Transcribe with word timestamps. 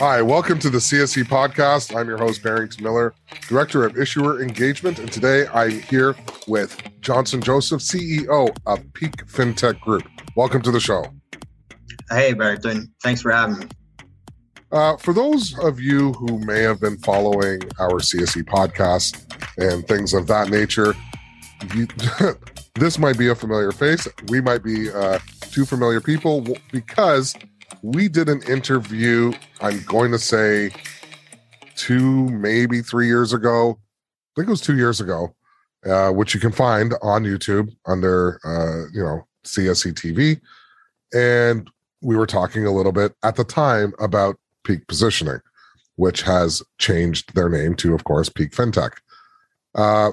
Hi, 0.00 0.20
welcome 0.22 0.58
to 0.58 0.70
the 0.70 0.78
CSE 0.78 1.22
podcast. 1.24 1.96
I'm 1.96 2.08
your 2.08 2.18
host, 2.18 2.42
Barrington 2.42 2.82
Miller, 2.82 3.14
Director 3.48 3.84
of 3.84 3.96
Issuer 3.96 4.42
Engagement, 4.42 4.98
and 4.98 5.10
today 5.12 5.46
I'm 5.54 5.70
here 5.82 6.16
with 6.48 6.76
Johnson 7.00 7.40
Joseph, 7.40 7.80
CEO 7.80 8.56
of 8.66 8.92
Peak 8.94 9.12
FinTech 9.26 9.80
Group. 9.80 10.02
Welcome 10.34 10.62
to 10.62 10.72
the 10.72 10.80
show. 10.80 11.04
Hey, 12.10 12.32
Barrington. 12.32 12.92
Thanks 13.04 13.22
for 13.22 13.30
having 13.30 13.60
me. 13.60 13.66
Uh, 14.72 14.96
for 14.96 15.14
those 15.14 15.56
of 15.60 15.78
you 15.78 16.12
who 16.14 16.40
may 16.40 16.62
have 16.62 16.80
been 16.80 16.98
following 16.98 17.60
our 17.78 18.00
CSE 18.00 18.42
podcast 18.44 19.22
and 19.58 19.86
things 19.86 20.12
of 20.12 20.26
that 20.26 20.50
nature, 20.50 20.92
you, 21.72 21.86
this 22.74 22.98
might 22.98 23.16
be 23.16 23.28
a 23.28 23.34
familiar 23.36 23.70
face. 23.70 24.08
We 24.26 24.40
might 24.40 24.64
be 24.64 24.90
uh, 24.90 25.20
two 25.52 25.64
familiar 25.64 26.00
people 26.00 26.44
because 26.72 27.32
we 27.82 28.08
did 28.08 28.28
an 28.28 28.42
interview, 28.42 29.32
I'm 29.60 29.82
going 29.84 30.10
to 30.12 30.18
say 30.18 30.70
two, 31.76 32.28
maybe 32.30 32.80
three 32.80 33.06
years 33.06 33.32
ago. 33.32 33.78
I 33.78 34.40
think 34.40 34.48
it 34.48 34.50
was 34.50 34.60
two 34.60 34.76
years 34.76 35.00
ago, 35.00 35.34
uh, 35.86 36.10
which 36.10 36.34
you 36.34 36.40
can 36.40 36.52
find 36.52 36.94
on 37.02 37.24
YouTube 37.24 37.74
under, 37.86 38.40
uh, 38.44 38.90
you 38.92 39.02
know, 39.02 39.26
CSE 39.44 39.92
TV. 39.92 40.40
And 41.12 41.70
we 42.00 42.16
were 42.16 42.26
talking 42.26 42.66
a 42.66 42.72
little 42.72 42.92
bit 42.92 43.14
at 43.22 43.36
the 43.36 43.44
time 43.44 43.92
about 43.98 44.36
peak 44.64 44.86
positioning, 44.86 45.40
which 45.96 46.22
has 46.22 46.62
changed 46.78 47.34
their 47.34 47.48
name 47.48 47.74
to, 47.76 47.94
of 47.94 48.04
course, 48.04 48.28
Peak 48.28 48.52
FinTech. 48.52 48.92
Uh, 49.74 50.12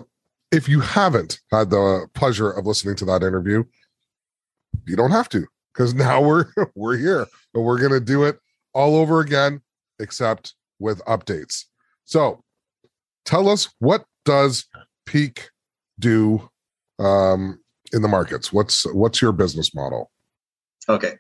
if 0.51 0.67
you 0.67 0.81
haven't 0.81 1.39
had 1.51 1.69
the 1.69 2.07
pleasure 2.13 2.51
of 2.51 2.65
listening 2.65 2.95
to 2.97 3.05
that 3.05 3.23
interview, 3.23 3.63
you 4.85 4.95
don't 4.95 5.11
have 5.11 5.29
to 5.29 5.47
because 5.73 5.93
now 5.93 6.21
we're 6.21 6.45
we're 6.75 6.97
here 6.97 7.27
but 7.53 7.61
we're 7.61 7.79
to 7.79 7.99
do 7.99 8.23
it 8.23 8.39
all 8.73 8.95
over 8.95 9.19
again 9.19 9.61
except 9.99 10.55
with 10.79 11.03
updates. 11.05 11.65
So 12.05 12.43
tell 13.25 13.47
us 13.49 13.69
what 13.79 14.05
does 14.25 14.65
peak 15.05 15.49
do 15.99 16.49
um, 16.99 17.59
in 17.93 18.01
the 18.01 18.07
markets? 18.07 18.51
What's 18.51 18.91
what's 18.93 19.21
your 19.21 19.31
business 19.31 19.73
model? 19.73 20.11
Okay. 20.89 21.13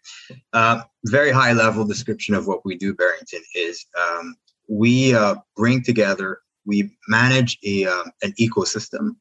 Uh, 0.53 0.81
very 1.05 1.31
high 1.31 1.53
level 1.53 1.85
description 1.85 2.33
of 2.33 2.47
what 2.47 2.65
we 2.65 2.75
do 2.77 2.93
barrington 2.93 3.41
is 3.55 3.85
um, 3.99 4.35
we 4.67 5.13
uh, 5.13 5.35
bring 5.55 5.83
together 5.83 6.39
we 6.65 6.91
manage 7.07 7.57
a 7.63 7.85
uh, 7.85 8.03
an 8.23 8.33
ecosystem 8.39 9.15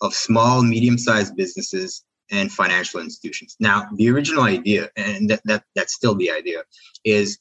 of 0.00 0.14
small 0.14 0.62
medium 0.62 0.98
sized 0.98 1.36
businesses 1.36 2.04
and 2.32 2.50
financial 2.50 3.00
institutions. 3.00 3.56
Now, 3.60 3.86
the 3.94 4.10
original 4.10 4.42
idea, 4.42 4.88
and 4.96 5.30
that, 5.30 5.42
that 5.44 5.64
that's 5.76 5.94
still 5.94 6.14
the 6.16 6.30
idea, 6.30 6.62
is 7.04 7.38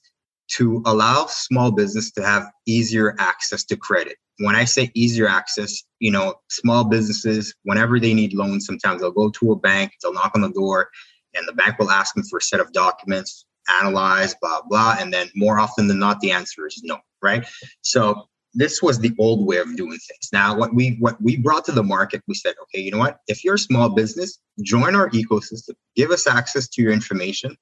to 0.58 0.84
allow 0.86 1.26
small 1.28 1.72
business 1.72 2.12
to 2.12 2.24
have 2.24 2.44
easier 2.68 3.16
access 3.18 3.64
to 3.64 3.78
credit. 3.78 4.18
When 4.40 4.56
I 4.56 4.66
say 4.66 4.92
easier 4.94 5.28
access, 5.28 5.82
you 6.00 6.12
know, 6.12 6.36
small 6.50 6.84
businesses, 6.84 7.56
whenever 7.64 8.00
they 8.00 8.14
need 8.14 8.34
loans, 8.34 8.66
sometimes 8.66 9.02
they'll 9.02 9.12
go 9.12 9.30
to 9.30 9.54
a 9.54 9.56
bank, 9.56 9.94
they'll 10.02 10.14
knock 10.14 10.34
on 10.36 10.42
the 10.42 10.52
door, 10.52 10.90
and 11.34 11.48
the 11.48 11.54
bank 11.54 11.80
will 11.80 11.90
ask 11.90 12.14
them 12.16 12.26
for 12.30 12.38
a 12.38 12.42
set 12.42 12.60
of 12.60 12.74
documents, 12.74 13.46
analyze, 13.82 14.36
blah, 14.42 14.62
blah. 14.68 14.98
And 15.00 15.14
then 15.14 15.30
more 15.36 15.58
often 15.58 15.88
than 15.88 16.00
not, 16.00 16.20
the 16.20 16.32
answer 16.32 16.68
is 16.68 16.82
no, 16.84 16.98
right? 17.22 17.46
So 17.82 18.28
this 18.54 18.82
was 18.82 19.00
the 19.00 19.14
old 19.18 19.46
way 19.46 19.58
of 19.58 19.76
doing 19.76 19.98
things. 19.98 20.30
Now, 20.34 20.56
what 20.58 20.74
we 20.74 20.98
what 21.00 21.22
we 21.22 21.38
brought 21.38 21.66
to 21.66 21.72
the 21.72 21.84
market, 21.84 22.22
we 22.28 22.36
said, 22.36 22.56
okay, 22.64 22.82
you 22.82 22.92
know 22.92 22.98
what? 22.98 23.20
If 23.28 23.44
you're 23.44 23.56
a 23.56 23.60
small 23.60 23.90
business, 23.90 24.40
join 24.62 24.96
our 24.96 25.10
ecosystem. 25.12 25.76
Give 25.96 26.12
us 26.12 26.28
access 26.28 26.68
to 26.70 26.82
your 26.82 26.92
information, 26.92 27.56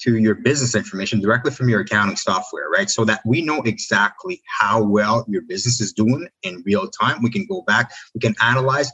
to 0.00 0.16
your 0.16 0.36
business 0.36 0.74
information 0.74 1.20
directly 1.20 1.50
from 1.50 1.68
your 1.68 1.80
accounting 1.80 2.16
software, 2.16 2.68
right? 2.68 2.88
So 2.88 3.04
that 3.04 3.20
we 3.26 3.42
know 3.42 3.62
exactly 3.62 4.40
how 4.60 4.82
well 4.82 5.24
your 5.28 5.42
business 5.42 5.80
is 5.80 5.92
doing 5.92 6.28
in 6.42 6.62
real 6.64 6.88
time. 6.88 7.22
We 7.22 7.30
can 7.30 7.46
go 7.46 7.62
back, 7.62 7.90
we 8.14 8.20
can 8.20 8.36
analyze, 8.40 8.90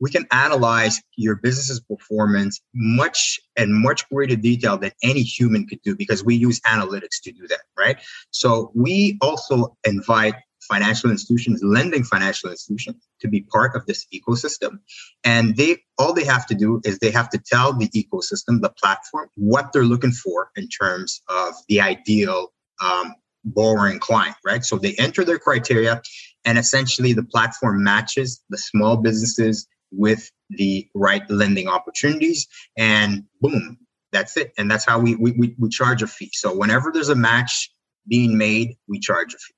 we 0.00 0.10
can 0.10 0.26
analyze 0.30 1.00
your 1.16 1.36
business's 1.36 1.80
performance 1.80 2.60
much 2.74 3.40
and 3.56 3.74
much 3.74 4.08
greater 4.08 4.36
detail 4.36 4.78
than 4.78 4.92
any 5.02 5.22
human 5.22 5.66
could 5.66 5.80
do 5.82 5.94
because 5.96 6.24
we 6.24 6.36
use 6.36 6.60
analytics 6.60 7.20
to 7.24 7.32
do 7.32 7.46
that, 7.48 7.62
right? 7.78 7.98
So 8.30 8.72
we 8.74 9.18
also 9.20 9.76
invite 9.84 10.34
financial 10.66 11.10
institutions, 11.10 11.62
lending 11.62 12.04
financial 12.04 12.50
institutions 12.50 13.08
to 13.20 13.28
be 13.28 13.42
part 13.42 13.74
of 13.74 13.86
this 13.86 14.06
ecosystem. 14.14 14.78
And 15.24 15.56
they 15.56 15.78
all 15.98 16.12
they 16.12 16.24
have 16.24 16.46
to 16.46 16.54
do 16.54 16.80
is 16.84 16.98
they 16.98 17.10
have 17.10 17.30
to 17.30 17.38
tell 17.38 17.72
the 17.72 17.88
ecosystem, 17.88 18.60
the 18.60 18.70
platform, 18.70 19.28
what 19.36 19.72
they're 19.72 19.84
looking 19.84 20.12
for 20.12 20.50
in 20.56 20.68
terms 20.68 21.22
of 21.28 21.54
the 21.68 21.80
ideal 21.80 22.52
um, 22.82 23.14
borrowing 23.44 23.98
client, 23.98 24.36
right? 24.44 24.64
So 24.64 24.76
they 24.76 24.94
enter 24.94 25.24
their 25.24 25.38
criteria, 25.38 26.02
and 26.44 26.58
essentially 26.58 27.12
the 27.12 27.24
platform 27.24 27.82
matches 27.82 28.42
the 28.50 28.58
small 28.58 28.96
businesses 28.96 29.66
with 29.92 30.30
the 30.50 30.88
right 30.94 31.28
lending 31.30 31.68
opportunities, 31.68 32.46
and 32.76 33.24
boom, 33.40 33.78
that's 34.12 34.36
it. 34.36 34.52
And 34.58 34.70
that's 34.70 34.84
how 34.84 34.98
we 34.98 35.14
we, 35.16 35.54
we 35.58 35.68
charge 35.68 36.02
a 36.02 36.06
fee. 36.06 36.30
So 36.32 36.54
whenever 36.54 36.90
there's 36.92 37.08
a 37.08 37.14
match 37.14 37.70
being 38.08 38.38
made, 38.38 38.76
we 38.88 39.00
charge 39.00 39.34
a 39.34 39.38
fee. 39.38 39.54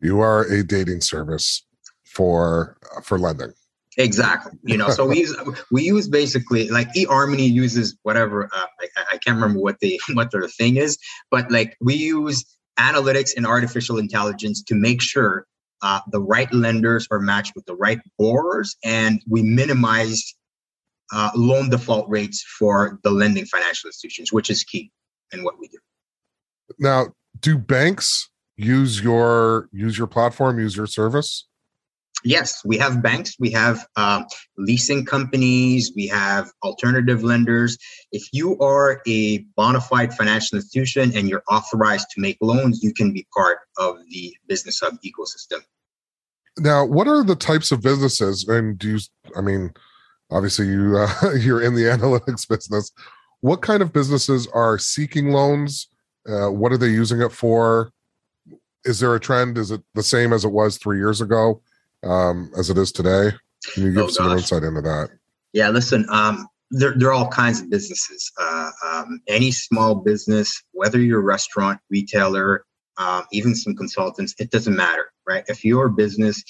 You 0.00 0.20
are 0.20 0.42
a 0.42 0.62
dating 0.62 1.00
service 1.00 1.64
for 2.04 2.76
for 3.02 3.18
lending. 3.18 3.52
Exactly. 3.96 4.52
You 4.62 4.76
know, 4.76 4.90
so 4.90 5.06
we 5.06 5.20
use 5.20 5.36
we 5.72 5.82
use 5.82 6.08
basically 6.08 6.68
like 6.68 6.88
eHarmony 6.94 7.50
uses 7.50 7.96
whatever 8.02 8.48
uh, 8.54 8.66
I, 8.80 9.04
I 9.12 9.16
can't 9.18 9.36
remember 9.36 9.60
what 9.60 9.80
the 9.80 10.00
what 10.14 10.30
their 10.30 10.46
thing 10.48 10.76
is, 10.76 10.98
but 11.30 11.50
like 11.50 11.76
we 11.80 11.94
use 11.94 12.44
analytics 12.78 13.30
and 13.36 13.44
artificial 13.44 13.98
intelligence 13.98 14.62
to 14.62 14.74
make 14.74 15.02
sure 15.02 15.46
uh, 15.82 16.00
the 16.10 16.20
right 16.20 16.52
lenders 16.52 17.08
are 17.10 17.20
matched 17.20 17.54
with 17.54 17.64
the 17.66 17.74
right 17.74 18.00
borrowers, 18.18 18.76
and 18.84 19.20
we 19.28 19.42
minimize 19.42 20.34
uh, 21.12 21.30
loan 21.34 21.70
default 21.70 22.08
rates 22.08 22.44
for 22.58 22.98
the 23.02 23.10
lending 23.10 23.46
financial 23.46 23.88
institutions, 23.88 24.32
which 24.32 24.50
is 24.50 24.64
key 24.64 24.90
in 25.32 25.42
what 25.42 25.58
we 25.58 25.68
do. 25.68 25.78
Now, 26.78 27.08
do 27.40 27.58
banks 27.58 28.28
use 28.58 29.00
your 29.00 29.68
use 29.72 29.96
your 29.96 30.06
platform, 30.06 30.58
use 30.58 30.76
your 30.76 30.86
service? 30.86 31.46
Yes, 32.24 32.62
we 32.64 32.76
have 32.78 33.00
banks, 33.00 33.36
we 33.38 33.52
have 33.52 33.86
uh, 33.94 34.24
leasing 34.56 35.04
companies, 35.04 35.92
we 35.94 36.08
have 36.08 36.50
alternative 36.64 37.22
lenders. 37.22 37.78
If 38.10 38.28
you 38.32 38.58
are 38.58 39.00
a 39.06 39.38
bona 39.56 39.80
fide 39.80 40.12
financial 40.12 40.58
institution 40.58 41.16
and 41.16 41.28
you're 41.28 41.44
authorized 41.48 42.08
to 42.14 42.20
make 42.20 42.36
loans, 42.40 42.82
you 42.82 42.92
can 42.92 43.12
be 43.12 43.24
part 43.32 43.58
of 43.76 43.98
the 44.10 44.34
Business 44.48 44.80
Hub 44.80 44.94
ecosystem. 45.06 45.60
Now, 46.58 46.84
what 46.84 47.06
are 47.06 47.22
the 47.22 47.36
types 47.36 47.70
of 47.70 47.82
businesses? 47.82 48.48
And 48.48 48.76
do 48.76 48.96
you, 48.96 48.98
I 49.36 49.40
mean, 49.40 49.72
obviously 50.30 50.66
you 50.66 50.98
uh, 50.98 51.34
you're 51.38 51.62
in 51.62 51.74
the 51.74 51.84
analytics 51.84 52.48
business. 52.48 52.90
What 53.40 53.62
kind 53.62 53.80
of 53.80 53.92
businesses 53.92 54.48
are 54.48 54.78
seeking 54.78 55.30
loans? 55.30 55.88
Uh, 56.28 56.50
what 56.50 56.72
are 56.72 56.78
they 56.78 56.88
using 56.88 57.22
it 57.22 57.30
for? 57.30 57.92
Is 58.84 59.00
there 59.00 59.14
a 59.14 59.20
trend? 59.20 59.58
Is 59.58 59.70
it 59.70 59.82
the 59.94 60.02
same 60.02 60.32
as 60.32 60.44
it 60.44 60.52
was 60.52 60.78
three 60.78 60.98
years 60.98 61.20
ago, 61.20 61.62
um, 62.02 62.50
as 62.56 62.70
it 62.70 62.78
is 62.78 62.92
today? 62.92 63.32
Can 63.72 63.84
you 63.84 63.92
give 63.92 64.04
oh, 64.04 64.08
some 64.08 64.32
insight 64.32 64.62
into 64.62 64.80
that? 64.82 65.10
Yeah, 65.52 65.70
listen, 65.70 66.06
um, 66.10 66.46
there, 66.70 66.94
there 66.96 67.08
are 67.08 67.12
all 67.12 67.28
kinds 67.28 67.60
of 67.60 67.70
businesses. 67.70 68.30
Uh, 68.38 68.70
um, 68.84 69.20
any 69.26 69.50
small 69.50 69.94
business, 69.94 70.62
whether 70.72 71.00
you're 71.00 71.20
a 71.20 71.24
restaurant, 71.24 71.80
retailer, 71.90 72.64
um, 72.98 73.24
even 73.32 73.54
some 73.54 73.74
consultants, 73.74 74.34
it 74.38 74.50
doesn't 74.50 74.76
matter, 74.76 75.10
right? 75.26 75.44
If 75.48 75.64
your 75.64 75.88
business, 75.88 76.42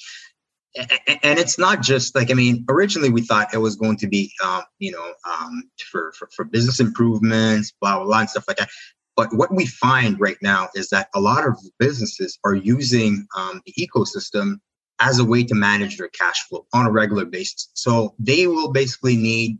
and 0.77 1.39
it's 1.39 1.59
not 1.59 1.83
just 1.83 2.15
like 2.15 2.31
I 2.31 2.34
mean, 2.34 2.65
originally 2.69 3.10
we 3.10 3.22
thought 3.22 3.55
it 3.55 3.59
was 3.59 3.77
going 3.77 3.97
to 3.99 4.06
be, 4.06 4.31
um, 4.45 4.62
you 4.78 4.93
know, 4.93 5.12
um, 5.28 5.65
for, 5.91 6.12
for 6.12 6.28
for 6.34 6.45
business 6.45 6.78
improvements, 6.78 7.72
blah 7.81 7.97
blah 7.97 8.05
blah, 8.05 8.21
and 8.21 8.31
stuff 8.31 8.45
like 8.47 8.59
that. 8.59 8.69
But 9.18 9.34
what 9.34 9.52
we 9.52 9.66
find 9.66 10.20
right 10.20 10.36
now 10.42 10.68
is 10.76 10.90
that 10.90 11.09
a 11.12 11.18
lot 11.20 11.44
of 11.44 11.59
businesses 11.80 12.38
are 12.44 12.54
using 12.54 13.26
um, 13.36 13.60
the 13.66 13.72
ecosystem 13.72 14.60
as 15.00 15.18
a 15.18 15.24
way 15.24 15.42
to 15.42 15.56
manage 15.56 15.98
their 15.98 16.09
cash 16.10 16.47
flow 16.48 16.66
on 16.72 16.86
a 16.86 16.92
regular 16.92 17.24
basis. 17.24 17.68
So 17.74 18.15
they 18.20 18.47
will 18.47 18.70
basically 18.70 19.16
need 19.16 19.59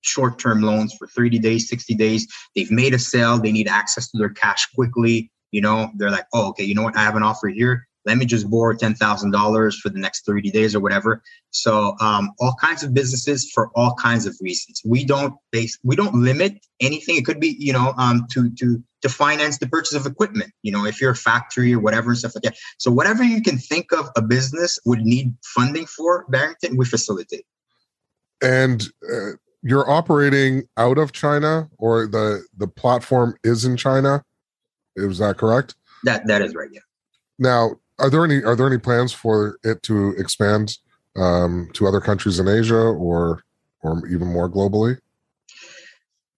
short 0.00 0.40
term 0.40 0.62
loans 0.62 0.96
for 0.98 1.06
30 1.06 1.38
days, 1.38 1.68
60 1.68 1.94
days. 1.94 2.26
They've 2.56 2.72
made 2.72 2.92
a 2.92 2.98
sale, 2.98 3.38
they 3.38 3.52
need 3.52 3.68
access 3.68 4.10
to 4.10 4.18
their 4.18 4.30
cash 4.30 4.66
quickly. 4.74 5.30
You 5.52 5.60
know, 5.60 5.90
they're 5.94 6.10
like, 6.10 6.26
oh, 6.34 6.48
okay, 6.48 6.64
you 6.64 6.74
know 6.74 6.82
what? 6.82 6.96
I 6.96 7.04
have 7.04 7.14
an 7.14 7.22
offer 7.22 7.46
here 7.46 7.88
let 8.08 8.16
me 8.16 8.24
just 8.24 8.48
borrow 8.48 8.74
$10,000 8.74 9.74
for 9.76 9.88
the 9.90 9.98
next 9.98 10.24
30 10.24 10.50
days 10.50 10.74
or 10.74 10.80
whatever. 10.80 11.22
So 11.50 11.94
um, 12.00 12.30
all 12.40 12.54
kinds 12.58 12.82
of 12.82 12.94
businesses 12.94 13.50
for 13.52 13.70
all 13.74 13.94
kinds 13.94 14.24
of 14.24 14.34
reasons. 14.40 14.80
We 14.84 15.04
don't 15.04 15.34
base, 15.52 15.78
we 15.84 15.94
don't 15.94 16.14
limit 16.14 16.58
anything. 16.80 17.16
It 17.16 17.26
could 17.26 17.38
be, 17.38 17.54
you 17.58 17.74
know, 17.74 17.92
um, 17.98 18.26
to, 18.30 18.50
to, 18.54 18.82
to 19.02 19.08
finance 19.08 19.58
the 19.58 19.68
purchase 19.68 19.94
of 19.94 20.06
equipment, 20.06 20.52
you 20.62 20.72
know, 20.72 20.84
if 20.84 21.00
you're 21.00 21.12
a 21.12 21.16
factory 21.16 21.72
or 21.72 21.80
whatever 21.80 22.10
and 22.10 22.18
stuff 22.18 22.34
like 22.34 22.42
that. 22.42 22.56
So 22.78 22.90
whatever 22.90 23.22
you 23.22 23.42
can 23.42 23.58
think 23.58 23.92
of 23.92 24.08
a 24.16 24.22
business 24.22 24.78
would 24.84 25.00
need 25.00 25.34
funding 25.44 25.86
for 25.86 26.24
Barrington, 26.28 26.76
we 26.76 26.84
facilitate. 26.84 27.46
And 28.42 28.88
uh, 29.10 29.32
you're 29.62 29.88
operating 29.88 30.64
out 30.76 30.98
of 30.98 31.12
China 31.12 31.68
or 31.78 32.06
the, 32.06 32.44
the 32.56 32.68
platform 32.68 33.36
is 33.44 33.64
in 33.64 33.76
China? 33.76 34.24
Is 34.96 35.18
that 35.18 35.38
correct? 35.38 35.74
That 36.04 36.26
that 36.26 36.42
is 36.42 36.54
right. 36.54 36.68
Yeah. 36.72 36.80
Now, 37.38 37.76
are 37.98 38.10
there 38.10 38.24
any 38.24 38.42
are 38.42 38.54
there 38.54 38.66
any 38.66 38.78
plans 38.78 39.12
for 39.12 39.58
it 39.64 39.82
to 39.84 40.10
expand 40.16 40.78
um, 41.16 41.68
to 41.74 41.86
other 41.86 42.00
countries 42.00 42.38
in 42.38 42.48
Asia 42.48 42.76
or 42.76 43.42
or 43.80 44.06
even 44.08 44.28
more 44.28 44.48
globally? 44.48 44.98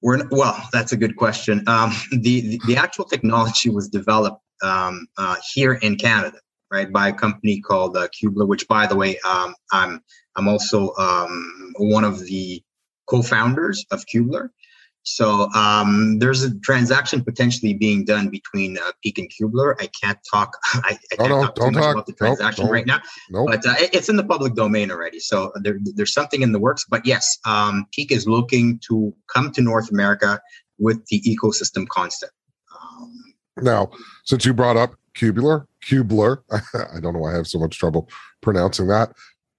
We're 0.02 0.26
well. 0.30 0.68
That's 0.72 0.92
a 0.92 0.96
good 0.96 1.16
question. 1.16 1.62
Um, 1.66 1.92
the, 2.10 2.40
the, 2.40 2.60
the 2.66 2.76
actual 2.76 3.04
technology 3.04 3.68
was 3.68 3.88
developed 3.88 4.42
um, 4.62 5.06
uh, 5.18 5.36
here 5.52 5.74
in 5.74 5.96
Canada, 5.96 6.38
right, 6.70 6.90
by 6.90 7.08
a 7.08 7.12
company 7.12 7.60
called 7.60 7.96
uh. 7.96 8.46
Which, 8.46 8.66
by 8.68 8.86
the 8.86 8.96
way, 8.96 9.18
um, 9.20 9.54
I'm 9.72 10.02
I'm 10.36 10.48
also 10.48 10.94
um, 10.96 11.72
one 11.78 12.04
of 12.04 12.20
the 12.20 12.62
co-founders 13.06 13.84
of 13.90 14.04
Cubeler. 14.06 14.50
So 15.02 15.50
um, 15.54 16.18
there's 16.18 16.42
a 16.42 16.58
transaction 16.60 17.24
potentially 17.24 17.74
being 17.74 18.04
done 18.04 18.28
between 18.28 18.76
uh, 18.76 18.92
Peak 19.02 19.18
and 19.18 19.30
Cubeler. 19.30 19.74
I 19.80 19.88
can't 19.88 20.18
talk. 20.30 20.56
I, 20.74 20.98
I 21.12 21.16
can't 21.16 21.30
no, 21.30 21.42
talk 21.42 21.54
too 21.56 21.70
much 21.70 21.82
talk. 21.82 21.92
about 21.92 22.06
the 22.06 22.12
transaction 22.12 22.64
nope, 22.64 22.72
right 22.72 22.86
now, 22.86 23.00
nope. 23.30 23.48
but 23.48 23.66
uh, 23.66 23.74
it's 23.78 24.08
in 24.08 24.16
the 24.16 24.24
public 24.24 24.54
domain 24.54 24.90
already. 24.90 25.18
So 25.18 25.52
there, 25.62 25.78
there's 25.94 26.12
something 26.12 26.42
in 26.42 26.52
the 26.52 26.58
works. 26.58 26.84
But 26.88 27.06
yes, 27.06 27.38
um, 27.46 27.86
Peak 27.92 28.12
is 28.12 28.28
looking 28.28 28.78
to 28.88 29.14
come 29.34 29.52
to 29.52 29.62
North 29.62 29.90
America 29.90 30.40
with 30.78 31.04
the 31.06 31.22
ecosystem 31.22 31.88
concept. 31.88 32.32
Um, 32.80 33.34
now, 33.62 33.90
since 34.24 34.44
you 34.44 34.52
brought 34.52 34.76
up 34.76 34.94
Cubeler, 35.14 35.66
Cubeler, 35.84 36.42
I 36.50 37.00
don't 37.00 37.14
know 37.14 37.20
why 37.20 37.32
I 37.32 37.36
have 37.36 37.46
so 37.46 37.58
much 37.58 37.78
trouble 37.78 38.08
pronouncing 38.42 38.88
that. 38.88 39.12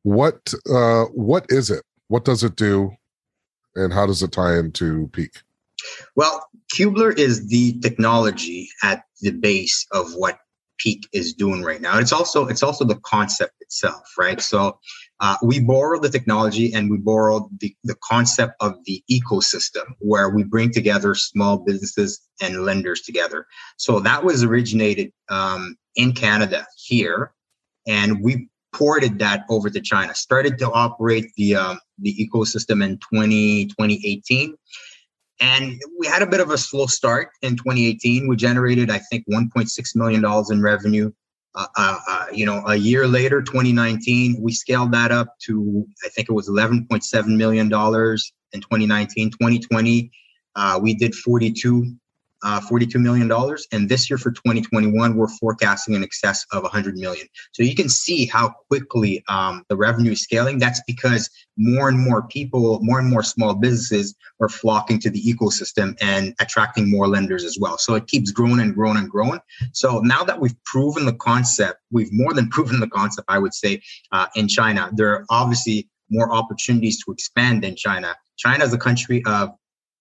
What 0.04 0.54
uh, 0.72 1.06
what 1.06 1.46
is 1.50 1.70
it? 1.70 1.84
What 2.08 2.26
does 2.26 2.44
it 2.44 2.56
do? 2.56 2.92
And 3.76 3.94
how 3.94 4.06
does 4.06 4.22
it 4.24 4.32
tie 4.32 4.58
into 4.58 5.08
Peak? 5.14 5.42
Well, 6.16 6.48
Cubeler 6.74 7.18
is 7.18 7.48
the 7.48 7.80
technology 7.80 8.70
at 8.84 9.04
the 9.22 9.32
base 9.32 9.86
of 9.92 10.14
what 10.14 10.40
Peak 10.78 11.08
is 11.14 11.34
doing 11.34 11.62
right 11.62 11.82
now. 11.82 12.00
It's 12.00 12.12
also 12.12 12.48
it's 12.48 12.64
also 12.64 12.86
the 12.86 13.00
concept 13.04 13.54
itself, 13.62 14.14
right? 14.18 14.42
So 14.42 14.80
uh, 15.20 15.38
we 15.44 15.60
borrowed 15.60 16.02
the 16.02 16.10
technology 16.10 16.74
and 16.74 16.90
we 16.90 16.98
borrowed 16.98 17.44
the, 17.60 17.76
the 17.84 17.96
concept 18.04 18.56
of 18.60 18.76
the 18.86 19.04
ecosystem 19.10 19.84
where 20.00 20.30
we 20.30 20.44
bring 20.44 20.72
together 20.72 21.14
small 21.14 21.58
businesses 21.58 22.22
and 22.42 22.66
lenders 22.66 23.02
together. 23.02 23.46
So 23.78 24.00
that 24.00 24.24
was 24.24 24.44
originated 24.44 25.14
um, 25.30 25.78
in 25.96 26.14
Canada 26.14 26.66
here, 26.76 27.34
and 27.88 28.24
we 28.24 28.50
ported 28.74 29.20
that 29.20 29.46
over 29.50 29.70
to 29.70 29.82
China. 29.82 30.14
Started 30.16 30.58
to 30.60 30.72
operate 30.72 31.32
the 31.38 31.56
um, 31.56 31.80
the 32.00 32.16
ecosystem 32.16 32.84
in 32.84 32.98
20, 32.98 33.66
2018. 33.68 34.56
And 35.40 35.82
we 36.00 36.08
had 36.08 36.22
a 36.22 36.28
bit 36.28 36.40
of 36.40 36.52
a 36.52 36.58
slow 36.58 36.86
start 36.86 37.30
in 37.42 37.58
2018. 37.58 38.28
We 38.28 38.36
generated, 38.36 38.92
I 38.92 39.00
think, 39.00 39.26
1.6 39.32 39.96
million 39.96 40.22
dollars 40.22 40.52
in 40.52 40.62
revenue. 40.62 41.12
Uh, 41.54 41.66
uh, 41.76 41.98
uh, 42.08 42.26
you 42.32 42.46
know, 42.46 42.64
a 42.68 42.76
year 42.76 43.08
later, 43.08 43.42
2019, 43.42 44.38
we 44.40 44.54
scaled 44.54 44.92
that 44.94 45.12
up 45.12 45.36
to 45.40 45.86
I 46.06 46.10
think 46.10 46.30
it 46.30 46.34
was 46.34 46.48
11.7 46.48 47.28
million 47.36 47.70
dollars 47.70 48.32
in 48.54 48.62
2019. 48.62 49.32
2020, 49.32 50.12
uh, 50.56 50.80
we 50.82 50.94
did 50.94 51.14
42 51.16 51.96
uh, 52.44 52.60
$42 52.62 52.96
million. 52.96 53.32
And 53.72 53.90
this 53.90 54.10
year 54.10 54.18
for 54.18 54.32
2021, 54.32 55.16
we're 55.16 55.28
forecasting 55.28 55.96
in 55.96 56.04
excess 56.04 56.46
of 56.52 56.64
100 56.64 56.96
million. 56.98 57.28
So 57.52 57.64
you 57.64 57.76
can 57.76 57.90
see 57.90 58.26
how 58.26 58.54
quickly 58.70 59.24
um, 59.28 59.64
the 59.70 59.76
revenue 59.76 60.12
is 60.12 60.24
scaling. 60.24 60.60
That's 60.60 60.82
because 60.88 61.30
more 61.58 61.90
and 61.90 62.00
more 62.00 62.28
people, 62.28 62.80
more 62.82 63.00
and 63.00 63.10
more 63.10 63.24
small 63.24 63.54
businesses 63.54 64.16
are 64.42 64.50
flocking 64.50 65.00
to 65.00 65.10
the 65.10 65.22
ecosystem 65.22 65.96
and 66.02 66.34
attracting 66.40 66.90
more 66.90 67.08
lenders 67.08 67.44
as 67.44 67.58
well. 67.60 67.78
So 67.78 67.96
it 67.96 68.08
keeps 68.08 68.32
growing 68.32 68.60
and 68.60 68.74
growing 68.74 68.98
and 68.98 69.10
growing. 69.10 69.40
So 69.74 70.00
now 70.00 70.24
that 70.24 70.40
we've 70.40 70.56
proven 70.66 71.06
the 71.06 71.14
concept, 71.14 71.80
we've 71.92 72.12
more 72.12 72.34
than 72.34 72.50
proven 72.52 72.80
the 72.80 72.90
concept, 72.90 73.26
I 73.30 73.40
would 73.40 73.54
say, 73.54 73.82
uh, 74.12 74.28
in 74.36 74.48
China. 74.48 74.90
There 74.94 75.14
are 75.14 75.26
obviously 75.30 75.90
more 76.10 76.34
opportunities 76.34 77.04
to 77.04 77.12
expand 77.12 77.64
in 77.64 77.76
China. 77.76 78.16
China 78.38 78.64
is 78.66 78.74
a 78.74 78.78
country 78.78 79.24
of 79.26 79.52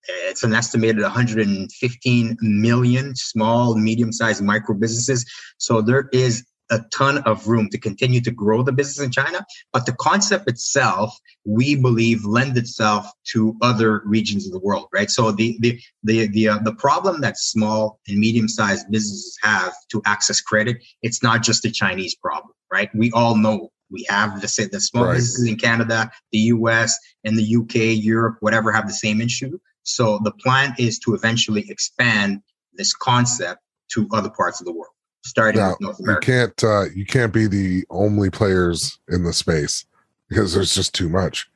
it's 0.08 0.42
an 0.42 0.54
estimated 0.54 1.02
115 1.02 2.36
million 2.40 3.14
small, 3.16 3.76
medium 3.76 4.12
sized 4.12 4.42
micro 4.42 4.74
businesses. 4.74 5.24
So 5.58 5.82
there 5.82 6.08
is 6.12 6.44
a 6.70 6.80
ton 6.92 7.18
of 7.18 7.48
room 7.48 7.68
to 7.68 7.78
continue 7.78 8.20
to 8.20 8.30
grow 8.30 8.62
the 8.62 8.72
business 8.72 9.04
in 9.04 9.10
China. 9.10 9.44
But 9.72 9.86
the 9.86 9.92
concept 9.92 10.48
itself, 10.48 11.16
we 11.44 11.74
believe, 11.74 12.24
lend 12.24 12.56
itself 12.56 13.10
to 13.32 13.56
other 13.60 14.02
regions 14.04 14.46
of 14.46 14.52
the 14.52 14.60
world, 14.60 14.86
right? 14.92 15.10
So 15.10 15.32
the 15.32 15.56
the 15.60 15.80
the 16.04 16.28
the, 16.28 16.48
uh, 16.48 16.58
the 16.62 16.74
problem 16.74 17.20
that 17.20 17.38
small 17.38 17.98
and 18.08 18.18
medium 18.18 18.48
sized 18.48 18.86
businesses 18.90 19.36
have 19.42 19.74
to 19.90 20.00
access 20.06 20.40
credit, 20.40 20.78
it's 21.02 21.22
not 21.22 21.42
just 21.42 21.64
a 21.64 21.70
Chinese 21.70 22.14
problem, 22.14 22.54
right? 22.72 22.88
We 22.94 23.10
all 23.12 23.36
know 23.36 23.70
we 23.90 24.06
have 24.08 24.40
the 24.40 24.68
the 24.70 24.80
small 24.80 25.06
right. 25.06 25.14
businesses 25.14 25.48
in 25.48 25.56
Canada, 25.56 26.10
the 26.30 26.38
U.S., 26.38 26.96
and 27.24 27.36
the 27.36 27.42
U.K., 27.42 27.92
Europe, 27.92 28.36
whatever, 28.40 28.70
have 28.70 28.86
the 28.86 28.92
same 28.92 29.20
issue. 29.20 29.58
So 29.94 30.20
the 30.22 30.32
plan 30.32 30.74
is 30.78 30.98
to 31.00 31.14
eventually 31.14 31.68
expand 31.68 32.42
this 32.74 32.94
concept 32.94 33.60
to 33.92 34.08
other 34.12 34.30
parts 34.30 34.60
of 34.60 34.66
the 34.66 34.72
world, 34.72 34.92
starting 35.24 35.60
now, 35.60 35.70
with 35.70 35.80
North 35.80 36.00
America. 36.00 36.26
You 36.26 36.38
can't 36.38 36.64
uh, 36.64 36.84
you 36.94 37.04
can't 37.04 37.32
be 37.32 37.46
the 37.46 37.84
only 37.90 38.30
players 38.30 38.98
in 39.08 39.24
the 39.24 39.32
space 39.32 39.84
because 40.28 40.54
there's 40.54 40.74
just 40.74 40.94
too 40.94 41.08
much. 41.08 41.48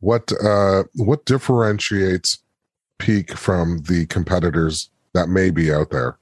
What 0.00 0.32
uh, 0.42 0.84
what 0.94 1.24
differentiates 1.24 2.38
Peak 2.98 3.36
from 3.36 3.78
the 3.82 4.06
competitors 4.06 4.90
that 5.14 5.28
may 5.28 5.50
be 5.50 5.72
out 5.72 5.90
there? 5.90 6.18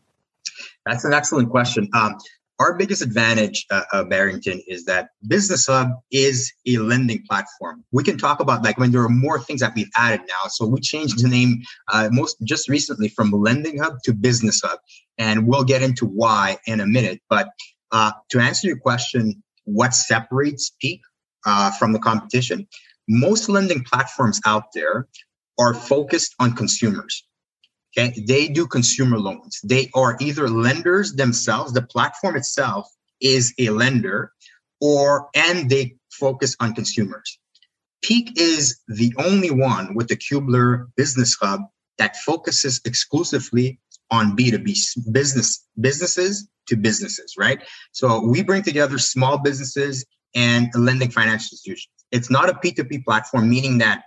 That's 0.87 1.05
an 1.05 1.15
excellent 1.15 1.51
question. 1.51 1.89
Um, 1.95 2.19
our 2.65 2.75
biggest 2.75 3.03
advantage 3.03 3.67
uh, 3.71 3.83
of 3.93 4.09
Barrington 4.09 4.63
is 4.67 4.87
that 4.87 5.11
Business 5.29 5.67
Hub 5.67 5.91
is 6.11 6.51
a 6.67 6.79
lending 6.79 7.23
platform. 7.29 7.85
We 7.93 8.03
can 8.03 8.17
talk 8.17 8.41
about 8.41 8.65
like 8.65 8.79
when 8.79 8.91
there 8.91 9.03
are 9.03 9.09
more 9.11 9.39
things 9.39 9.61
that 9.61 9.75
we've 9.75 9.91
added 9.99 10.21
now. 10.27 10.49
So 10.49 10.67
we 10.67 10.81
changed 10.81 11.23
the 11.23 11.29
name 11.29 11.63
uh, 11.93 12.09
most 12.11 12.39
just 12.43 12.71
recently 12.71 13.09
from 13.09 13.31
Lending 13.33 13.79
Hub 13.79 13.99
to 14.05 14.15
Business 14.15 14.63
Hub, 14.65 14.79
and 15.19 15.47
we'll 15.47 15.65
get 15.65 15.83
into 15.83 16.07
why 16.07 16.57
in 16.67 16.81
a 16.81 16.87
minute. 16.87 17.21
But 17.29 17.51
uh, 17.93 18.13
to 18.31 18.41
answer 18.41 18.67
your 18.67 18.79
question, 18.79 19.43
what 19.65 19.95
separates 19.95 20.73
Peak 20.81 21.03
uh, 21.45 21.71
from 21.73 21.93
the 21.93 21.99
competition? 21.99 22.67
Most 23.09 23.51
lending 23.51 23.85
platforms 23.85 24.41
out 24.47 24.73
there 24.73 25.07
are 25.59 25.75
focused 25.75 26.35
on 26.41 26.55
consumers. 26.55 27.27
Okay, 27.97 28.13
they 28.27 28.49
do 28.49 28.67
consumer 28.67 29.19
loans. 29.19 29.61
They 29.63 29.91
are 29.95 30.17
either 30.21 30.49
lenders 30.49 31.13
themselves. 31.13 31.73
The 31.73 31.83
platform 31.83 32.37
itself 32.37 32.89
is 33.21 33.55
a 33.59 33.71
lender, 33.71 34.33
or 34.81 35.29
and 35.35 35.71
they 35.71 35.97
focus 36.11 36.57
on 36.59 36.75
consumers. 36.75 37.39
Peak 38.03 38.33
is 38.37 38.81
the 38.89 39.15
only 39.19 39.51
one 39.51 39.95
with 39.95 40.09
the 40.09 40.17
Cubeler 40.17 40.87
Business 40.97 41.37
Hub 41.41 41.61
that 41.99 42.17
focuses 42.17 42.81
exclusively 42.85 43.79
on 44.11 44.37
B2B 44.37 45.13
business 45.13 45.65
businesses 45.81 46.49
to 46.67 46.77
businesses, 46.77 47.35
right? 47.39 47.63
So 47.93 48.27
we 48.27 48.43
bring 48.43 48.63
together 48.63 48.99
small 48.99 49.39
businesses 49.39 50.05
and 50.35 50.69
lending 50.75 51.11
financial 51.11 51.51
institutions. 51.53 51.93
It's 52.11 52.31
not 52.31 52.49
a 52.49 52.55
P2P 52.55 53.05
platform, 53.05 53.49
meaning 53.49 53.79
that 53.79 54.03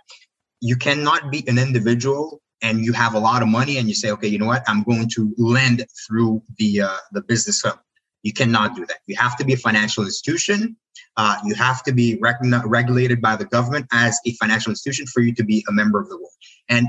you 0.60 0.76
cannot 0.76 1.30
be 1.30 1.46
an 1.48 1.58
individual 1.58 2.40
and 2.62 2.84
you 2.84 2.92
have 2.92 3.14
a 3.14 3.18
lot 3.18 3.42
of 3.42 3.48
money 3.48 3.78
and 3.78 3.88
you 3.88 3.94
say, 3.94 4.10
okay, 4.10 4.26
you 4.28 4.38
know 4.38 4.46
what? 4.46 4.64
I'm 4.66 4.82
going 4.82 5.08
to 5.10 5.32
lend 5.38 5.86
through 6.06 6.42
the 6.58 6.82
uh, 6.82 6.96
the 7.12 7.22
business 7.22 7.62
hub. 7.62 7.78
You 8.22 8.32
cannot 8.32 8.74
do 8.74 8.84
that. 8.86 8.98
You 9.06 9.16
have 9.16 9.36
to 9.38 9.44
be 9.44 9.52
a 9.52 9.56
financial 9.56 10.04
institution. 10.04 10.76
Uh, 11.16 11.36
you 11.44 11.54
have 11.54 11.82
to 11.84 11.92
be 11.92 12.18
rec- 12.20 12.40
regulated 12.64 13.20
by 13.20 13.36
the 13.36 13.44
government 13.44 13.86
as 13.92 14.18
a 14.26 14.32
financial 14.34 14.70
institution 14.70 15.06
for 15.06 15.20
you 15.20 15.32
to 15.34 15.44
be 15.44 15.64
a 15.68 15.72
member 15.72 16.00
of 16.00 16.08
the 16.08 16.16
world 16.16 16.32
and 16.68 16.88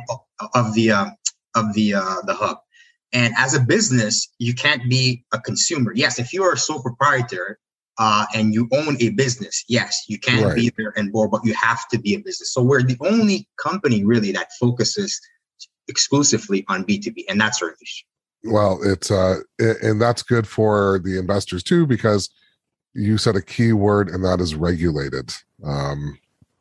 of 0.55 0.73
the 0.73 0.91
uh, 0.91 1.09
of 1.55 1.73
the 1.73 1.93
uh, 1.93 2.21
the 2.25 2.33
hub. 2.33 2.57
And 3.11 3.33
as 3.37 3.55
a 3.55 3.59
business, 3.59 4.27
you 4.37 4.53
can't 4.53 4.87
be 4.89 5.23
a 5.33 5.39
consumer. 5.39 5.93
Yes, 5.95 6.19
if 6.19 6.31
you 6.33 6.43
are 6.43 6.53
a 6.53 6.57
sole 6.57 6.81
proprietor 6.81 7.59
uh, 7.97 8.25
and 8.35 8.53
you 8.53 8.67
own 8.71 8.97
a 9.01 9.09
business, 9.09 9.63
yes, 9.67 10.05
you 10.07 10.19
can 10.19 10.43
right. 10.43 10.55
be 10.55 10.71
there 10.77 10.93
and 10.95 11.11
board, 11.11 11.31
but 11.31 11.43
you 11.43 11.53
have 11.55 11.87
to 11.89 11.99
be 11.99 12.13
a 12.13 12.19
business. 12.19 12.53
So 12.53 12.61
we're 12.61 12.83
the 12.83 12.97
only 13.01 13.47
company 13.57 14.03
really 14.03 14.31
that 14.33 14.49
focuses 14.59 15.19
exclusively 15.89 16.63
on 16.67 16.85
B2B, 16.85 17.25
and 17.27 17.39
that's 17.39 17.61
our 17.61 17.69
niche. 17.79 18.05
Well, 18.45 18.79
it's 18.83 19.11
uh, 19.11 19.39
and 19.59 20.01
that's 20.01 20.23
good 20.23 20.47
for 20.47 20.99
the 21.03 21.19
investors 21.19 21.61
too 21.61 21.85
because 21.85 22.29
you 22.93 23.17
said 23.17 23.35
a 23.35 23.41
key 23.41 23.73
word, 23.73 24.09
and 24.09 24.23
that 24.23 24.39
is 24.39 24.55
regulated. 24.55 25.33
Um, 25.63 26.17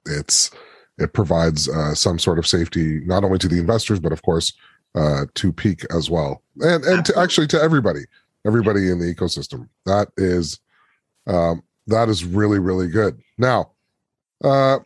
it's 0.06 0.50
it 0.98 1.12
provides 1.12 1.68
uh, 1.68 1.94
some 1.94 2.18
sort 2.18 2.38
of 2.38 2.46
safety 2.46 3.00
not 3.04 3.22
only 3.22 3.38
to 3.38 3.48
the 3.48 3.60
investors 3.60 4.00
but 4.00 4.12
of 4.12 4.22
course 4.22 4.52
uh, 4.96 5.26
to 5.34 5.52
Peak 5.52 5.84
as 5.94 6.10
well, 6.10 6.42
and 6.60 6.84
and 6.84 7.04
to 7.04 7.16
actually 7.16 7.46
to 7.48 7.62
everybody, 7.62 8.00
everybody 8.46 8.90
in 8.90 8.98
the 8.98 9.14
ecosystem. 9.14 9.68
That 9.86 10.08
is 10.16 10.58
um, 11.28 11.62
that 11.86 12.08
is 12.08 12.24
really 12.24 12.58
really 12.58 12.88
good. 12.88 13.20
Now, 13.36 13.70
uh, 14.42 14.80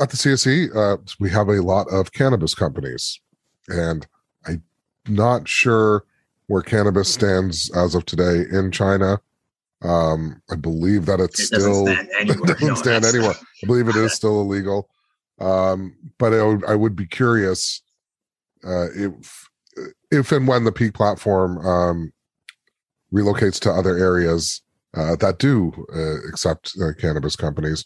at 0.00 0.10
the 0.10 0.16
CSE, 0.16 0.74
uh, 0.74 0.96
we 1.20 1.30
have 1.30 1.48
a 1.48 1.62
lot 1.62 1.88
of 1.90 2.12
cannabis 2.12 2.54
companies, 2.54 3.20
and 3.68 4.06
I'm 4.46 4.62
not 5.08 5.48
sure 5.48 6.04
where 6.46 6.62
cannabis 6.62 7.12
stands 7.12 7.70
as 7.76 7.94
of 7.94 8.04
today 8.04 8.44
in 8.50 8.70
China. 8.72 9.20
Um, 9.82 10.40
I 10.50 10.56
believe 10.56 11.06
that 11.06 11.20
it's 11.20 11.40
It 11.40 11.46
still 11.46 11.86
doesn't 11.86 12.08
stand 12.08 12.10
anywhere. 12.20 12.54
doesn't 12.54 12.68
No, 12.68 12.74
stand 12.74 13.04
anywhere. 13.04 13.34
I 13.34 13.66
believe 13.66 13.88
it 13.88 13.96
is 13.96 14.12
still 14.12 14.40
illegal. 14.40 14.88
Um, 15.40 15.96
but 16.18 16.32
I 16.32 16.42
would, 16.42 16.64
I 16.66 16.74
would 16.74 16.94
be 16.94 17.06
curious 17.06 17.82
uh, 18.64 18.86
if 18.94 19.48
if 20.10 20.30
and 20.30 20.46
when 20.46 20.64
the 20.64 20.72
peak 20.72 20.94
platform 20.94 21.58
um, 21.66 22.12
relocates 23.12 23.58
to 23.60 23.72
other 23.72 23.96
areas 23.96 24.62
uh, 24.94 25.16
that 25.16 25.38
do 25.38 25.72
uh, 25.94 26.28
accept 26.28 26.72
uh, 26.80 26.92
cannabis 26.98 27.34
companies, 27.34 27.84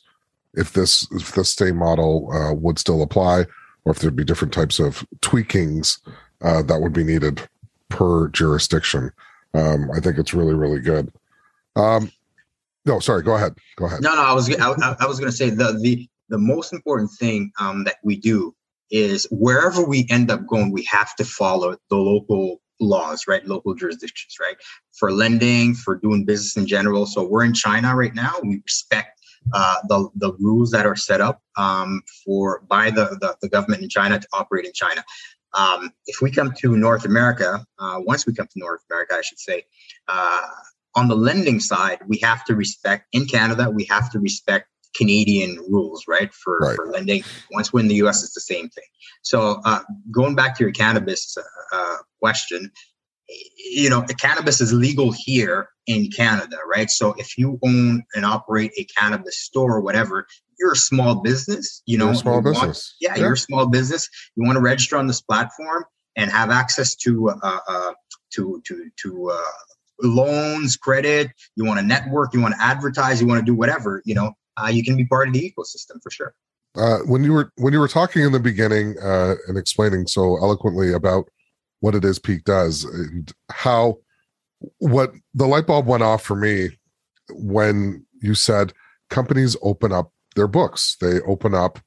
if 0.56 0.72
this 0.72 1.06
if 1.12 1.32
the 1.32 1.44
same 1.44 1.76
model 1.76 2.30
uh, 2.32 2.52
would 2.54 2.78
still 2.78 3.02
apply, 3.02 3.44
or 3.84 3.92
if 3.92 3.98
there'd 3.98 4.16
be 4.16 4.24
different 4.24 4.54
types 4.54 4.78
of 4.78 5.06
tweakings 5.20 6.00
uh, 6.42 6.62
that 6.62 6.80
would 6.80 6.92
be 6.92 7.04
needed 7.04 7.46
per 7.88 8.28
jurisdiction. 8.28 9.10
Um, 9.54 9.90
I 9.94 10.00
think 10.00 10.18
it's 10.18 10.34
really 10.34 10.54
really 10.54 10.80
good. 10.80 11.12
Um, 11.76 12.10
no, 12.84 13.00
sorry. 13.00 13.22
Go 13.22 13.34
ahead. 13.34 13.54
Go 13.76 13.86
ahead. 13.86 14.00
No, 14.00 14.14
no, 14.14 14.22
I 14.22 14.32
was 14.32 14.48
I- 14.54 14.96
I 15.00 15.06
was 15.06 15.18
going 15.18 15.30
to 15.30 15.36
say 15.36 15.50
the 15.50 15.78
the 15.80 16.08
the 16.28 16.38
most 16.38 16.72
important 16.72 17.10
thing 17.12 17.52
um, 17.60 17.84
that 17.84 17.96
we 18.02 18.16
do 18.16 18.54
is 18.90 19.26
wherever 19.30 19.84
we 19.84 20.06
end 20.10 20.30
up 20.30 20.46
going, 20.46 20.70
we 20.72 20.84
have 20.84 21.14
to 21.16 21.24
follow 21.24 21.76
the 21.90 21.96
local 21.96 22.60
laws, 22.80 23.26
right? 23.26 23.44
Local 23.46 23.74
jurisdictions, 23.74 24.36
right? 24.40 24.56
For 24.98 25.10
lending, 25.12 25.74
for 25.74 25.96
doing 25.96 26.24
business 26.24 26.56
in 26.56 26.66
general. 26.66 27.06
So 27.06 27.24
we're 27.26 27.44
in 27.44 27.54
China 27.54 27.94
right 27.96 28.14
now. 28.14 28.34
We 28.42 28.60
respect 28.64 29.15
uh, 29.52 29.76
the 29.88 30.08
the 30.16 30.32
rules 30.34 30.70
that 30.70 30.86
are 30.86 30.96
set 30.96 31.20
up 31.20 31.42
um, 31.56 32.02
for 32.24 32.62
by 32.68 32.90
the, 32.90 33.16
the 33.20 33.36
the 33.42 33.48
government 33.48 33.82
in 33.82 33.88
China 33.88 34.18
to 34.18 34.28
operate 34.32 34.64
in 34.64 34.72
China. 34.72 35.04
Um, 35.54 35.92
if 36.06 36.20
we 36.20 36.30
come 36.30 36.52
to 36.58 36.76
North 36.76 37.04
America, 37.06 37.64
uh, 37.78 37.98
once 38.00 38.26
we 38.26 38.34
come 38.34 38.46
to 38.46 38.58
North 38.58 38.82
America, 38.90 39.14
I 39.14 39.22
should 39.22 39.38
say, 39.38 39.64
uh, 40.06 40.42
on 40.94 41.08
the 41.08 41.16
lending 41.16 41.60
side, 41.60 42.00
we 42.06 42.18
have 42.18 42.44
to 42.46 42.54
respect 42.54 43.06
in 43.12 43.26
Canada, 43.26 43.70
we 43.70 43.84
have 43.84 44.10
to 44.12 44.18
respect 44.18 44.68
Canadian 44.96 45.56
rules, 45.68 46.04
right? 46.08 46.32
For, 46.32 46.58
Right. 46.58 46.76
for 46.76 46.90
lending. 46.90 47.22
Once 47.52 47.72
we're 47.72 47.80
in 47.80 47.88
the 47.88 47.96
US, 48.06 48.22
it's 48.24 48.34
the 48.34 48.40
same 48.40 48.68
thing. 48.68 48.84
So 49.22 49.60
uh, 49.64 49.80
going 50.10 50.34
back 50.34 50.56
to 50.56 50.64
your 50.64 50.72
cannabis 50.72 51.36
uh, 51.36 51.42
uh, 51.76 51.96
question, 52.20 52.70
you 53.28 53.90
know, 53.90 54.02
cannabis 54.18 54.60
is 54.60 54.72
legal 54.72 55.12
here 55.12 55.68
in 55.86 56.08
Canada, 56.10 56.56
right? 56.70 56.90
So 56.90 57.14
if 57.18 57.36
you 57.38 57.58
own 57.64 58.04
and 58.14 58.24
operate 58.24 58.72
a 58.78 58.84
cannabis 58.84 59.38
store 59.38 59.74
or 59.76 59.80
whatever, 59.80 60.26
you're 60.58 60.72
a 60.72 60.76
small 60.76 61.16
business, 61.22 61.82
you 61.86 61.98
know, 61.98 62.06
You're 62.06 62.14
a 62.14 62.16
small 62.16 62.36
you 62.38 62.52
want- 62.52 62.60
business. 62.68 62.94
yeah, 63.00 63.16
you're 63.16 63.34
a 63.34 63.36
small 63.38 63.66
business. 63.66 64.08
You 64.36 64.44
want 64.44 64.56
to 64.56 64.60
register 64.60 64.96
on 64.96 65.06
this 65.06 65.20
platform 65.20 65.84
and 66.16 66.30
have 66.30 66.50
access 66.50 66.94
to 66.96 67.30
uh, 67.30 67.58
uh, 67.68 67.92
to 68.34 68.62
to 68.66 68.90
to 69.02 69.30
uh, 69.30 69.40
loans, 70.02 70.76
credit. 70.76 71.30
You 71.56 71.64
want 71.64 71.80
to 71.80 71.84
network. 71.86 72.32
You 72.34 72.40
want 72.40 72.54
to 72.54 72.62
advertise. 72.62 73.20
You 73.20 73.26
want 73.26 73.40
to 73.40 73.44
do 73.44 73.54
whatever. 73.54 74.02
You 74.06 74.14
know, 74.14 74.32
uh, 74.56 74.68
you 74.68 74.82
can 74.84 74.96
be 74.96 75.04
part 75.04 75.28
of 75.28 75.34
the 75.34 75.40
ecosystem 75.40 76.02
for 76.02 76.10
sure. 76.10 76.34
uh, 76.76 76.98
when 77.06 77.22
you 77.24 77.32
were 77.32 77.52
when 77.56 77.72
you 77.72 77.80
were 77.80 77.88
talking 77.88 78.22
in 78.22 78.32
the 78.32 78.40
beginning 78.40 78.96
uh, 79.02 79.34
and 79.48 79.58
explaining 79.58 80.06
so 80.06 80.36
eloquently 80.36 80.92
about 80.92 81.28
what 81.80 81.94
it 81.94 82.04
is 82.04 82.18
Peak 82.18 82.44
does 82.44 82.84
and 82.84 83.32
how 83.50 83.98
what 84.78 85.12
the 85.34 85.46
light 85.46 85.66
bulb 85.66 85.86
went 85.86 86.02
off 86.02 86.22
for 86.22 86.36
me 86.36 86.70
when 87.30 88.04
you 88.22 88.34
said 88.34 88.72
companies 89.10 89.56
open 89.62 89.92
up 89.92 90.12
their 90.34 90.46
books, 90.48 90.96
they 91.00 91.20
open 91.22 91.54
up, 91.54 91.78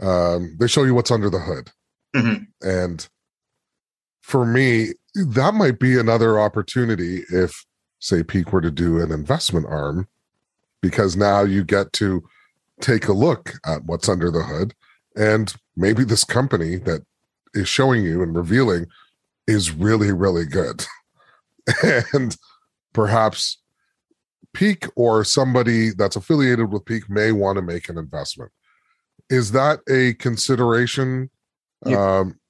um, 0.00 0.56
they 0.58 0.66
show 0.66 0.84
you 0.84 0.94
what's 0.94 1.10
under 1.10 1.30
the 1.30 1.38
hood, 1.40 1.70
Mhm. 2.14 2.46
and 2.62 3.08
for 4.20 4.44
me 4.44 4.92
that 5.14 5.54
might 5.54 5.78
be 5.80 5.98
another 5.98 6.38
opportunity 6.38 7.24
if 7.30 7.64
say 7.98 8.22
Peak 8.22 8.52
were 8.52 8.60
to 8.60 8.70
do 8.70 9.00
an 9.00 9.10
investment 9.10 9.66
arm 9.66 10.06
because 10.80 11.16
now 11.16 11.42
you 11.42 11.64
get 11.64 11.92
to 11.94 12.22
take 12.80 13.08
a 13.08 13.12
look 13.12 13.54
at 13.66 13.84
what's 13.84 14.08
under 14.08 14.30
the 14.30 14.44
hood 14.44 14.74
and 15.16 15.54
maybe 15.76 16.04
this 16.04 16.22
company 16.24 16.76
that 16.76 17.02
is 17.54 17.66
showing 17.66 18.04
you 18.04 18.22
and 18.22 18.36
revealing 18.36 18.86
is 19.48 19.72
really 19.72 20.12
really 20.12 20.46
good. 20.46 20.86
And 22.14 22.34
perhaps 22.94 23.58
peak 24.54 24.86
or 24.96 25.22
somebody 25.22 25.90
that's 25.90 26.16
affiliated 26.16 26.72
with 26.72 26.86
peak 26.86 27.10
may 27.10 27.30
want 27.30 27.56
to 27.56 27.62
make 27.62 27.90
an 27.90 27.98
investment. 27.98 28.50
Is 29.28 29.52
that 29.52 29.80
a 29.88 30.14
consideration? 30.14 31.28
Yeah. 31.84 32.20
um 32.20 32.40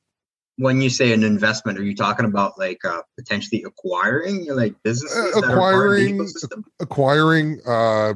When 0.57 0.81
you 0.81 0.89
say 0.89 1.13
an 1.13 1.25
investment, 1.25 1.79
are 1.79 1.83
you 1.83 1.97
talking 1.97 2.27
about 2.27 2.59
like 2.59 2.85
uh, 2.85 3.03
potentially 3.17 3.65
acquiring 3.65 4.47
like 4.55 4.75
businesses 4.85 5.35
that 5.35 5.45
are 5.45 5.57
part 5.57 5.91
of 5.91 5.97
the 5.97 6.07
acquiring- 6.07 6.65
acquiring 6.81 7.61
uh 7.67 8.15